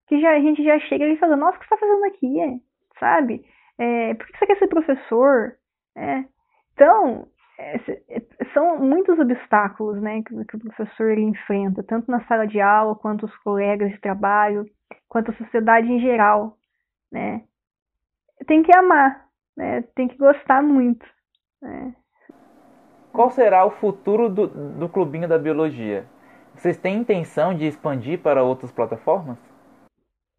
que 0.08 0.20
já, 0.20 0.32
a 0.32 0.40
gente 0.40 0.64
já 0.64 0.78
chega 0.80 1.06
e 1.06 1.18
fala, 1.18 1.36
nossa, 1.36 1.58
o 1.58 1.60
que 1.60 1.68
você 1.68 1.74
está 1.74 1.88
fazendo 1.88 2.06
aqui? 2.06 2.62
Sabe? 3.00 3.46
É, 3.78 4.14
por 4.14 4.28
que 4.28 4.38
você 4.38 4.46
quer 4.46 4.60
ser 4.60 4.68
professor? 4.68 5.54
É. 5.96 6.26
Então, 6.74 7.28
é, 7.58 7.80
são 8.54 8.78
muitos 8.80 9.18
obstáculos 9.18 10.02
né, 10.02 10.22
que, 10.24 10.46
que, 10.46 10.56
o 10.58 10.60
professor 10.60 11.10
ele 11.10 11.22
enfrenta, 11.22 11.82
tanto 11.84 12.12
na 12.12 12.24
sala 12.26 12.46
de 12.46 12.60
aula, 12.60 12.96
quanto 12.96 13.26
os 13.26 13.38
colegas 13.38 13.92
de 13.92 14.00
trabalho, 14.00 14.66
quanto 15.08 15.32
a 15.32 15.36
sociedade 15.36 15.88
em 15.88 16.00
geral. 16.00 16.58
Né? 17.12 17.44
Tem 18.48 18.64
que 18.64 18.76
amar, 18.76 19.26
né? 19.56 19.84
tem 19.96 20.08
que 20.08 20.18
gostar 20.18 20.62
muito. 20.62 21.06
Né? 21.62 21.96
Qual 23.12 23.30
será 23.30 23.66
o 23.66 23.72
futuro 23.72 24.30
do, 24.30 24.48
do 24.48 24.90
Clubinho 24.90 25.28
da 25.28 25.38
Biologia? 25.38 26.06
Vocês 26.56 26.78
têm 26.78 26.98
intenção 26.98 27.54
de 27.54 27.66
expandir 27.66 28.20
para 28.20 28.44
outras 28.44 28.72
plataformas? 28.72 29.38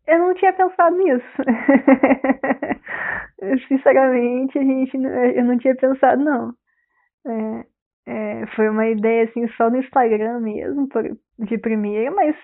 Eu 0.06 0.18
não 0.18 0.34
tinha 0.34 0.52
pensado 0.52 0.96
nisso. 0.96 1.26
Sinceramente, 3.68 4.58
a 4.58 4.62
gente, 4.62 4.96
eu 4.96 5.44
não 5.44 5.58
tinha 5.58 5.74
pensado, 5.74 6.22
não. 6.22 6.54
É, 7.26 7.64
é, 8.06 8.46
foi 8.54 8.68
uma 8.68 8.86
ideia 8.86 9.24
assim 9.24 9.48
só 9.56 9.70
no 9.70 9.78
Instagram 9.78 10.40
mesmo, 10.40 10.88
por, 10.88 11.04
de 11.38 11.58
primeira, 11.58 12.10
mas 12.10 12.36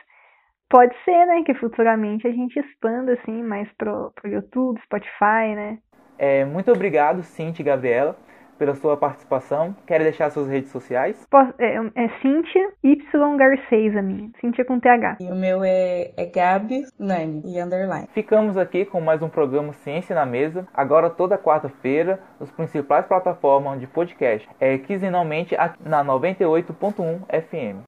pode 0.69 0.95
ser, 1.05 1.27
né, 1.27 1.43
que 1.45 1.55
futuramente 1.55 2.27
a 2.27 2.31
gente 2.31 2.59
expanda 2.59 3.13
assim 3.15 3.43
mais 3.43 3.69
pro, 3.77 4.13
pro 4.15 4.31
YouTube, 4.31 4.81
Spotify, 4.83 5.55
né? 5.55 5.79
É, 6.19 6.45
muito 6.45 6.71
obrigado, 6.73 7.23
Cintia 7.23 7.63
e 7.63 7.67
Gabriela 7.67 8.17
pela 8.59 8.75
sua 8.75 8.97
participação. 8.97 9.75
Quer 9.87 10.01
deixar 10.01 10.31
suas 10.31 10.49
redes 10.49 10.71
sociais? 10.71 11.27
É, 11.59 11.77
é 11.95 12.09
Cintia 12.21 12.71
Y 12.83 13.37
Garcês 13.37 13.97
a 13.97 14.03
minha. 14.03 14.31
Cintia 14.41 14.65
com 14.65 14.81
TH. 14.81 15.19
E 15.21 15.31
o 15.31 15.35
meu 15.35 15.63
é, 15.63 16.11
é 16.17 16.27
Gabi 16.27 16.83
Nani 16.99 17.43
e 17.47 17.61
underline. 17.61 18.09
Ficamos 18.13 18.57
aqui 18.57 18.85
com 18.85 19.01
mais 19.01 19.23
um 19.23 19.29
programa 19.29 19.73
Ciência 19.73 20.15
na 20.15 20.27
Mesa. 20.27 20.67
Agora 20.75 21.09
toda 21.09 21.39
quarta-feira, 21.39 22.21
nos 22.41 22.51
principais 22.51 23.07
plataformas 23.07 23.79
de 23.79 23.87
podcast. 23.87 24.49
É 24.59 24.77
quinzenalmente 24.79 25.55
na 25.85 26.05
98.1 26.05 27.21
FM. 27.29 27.77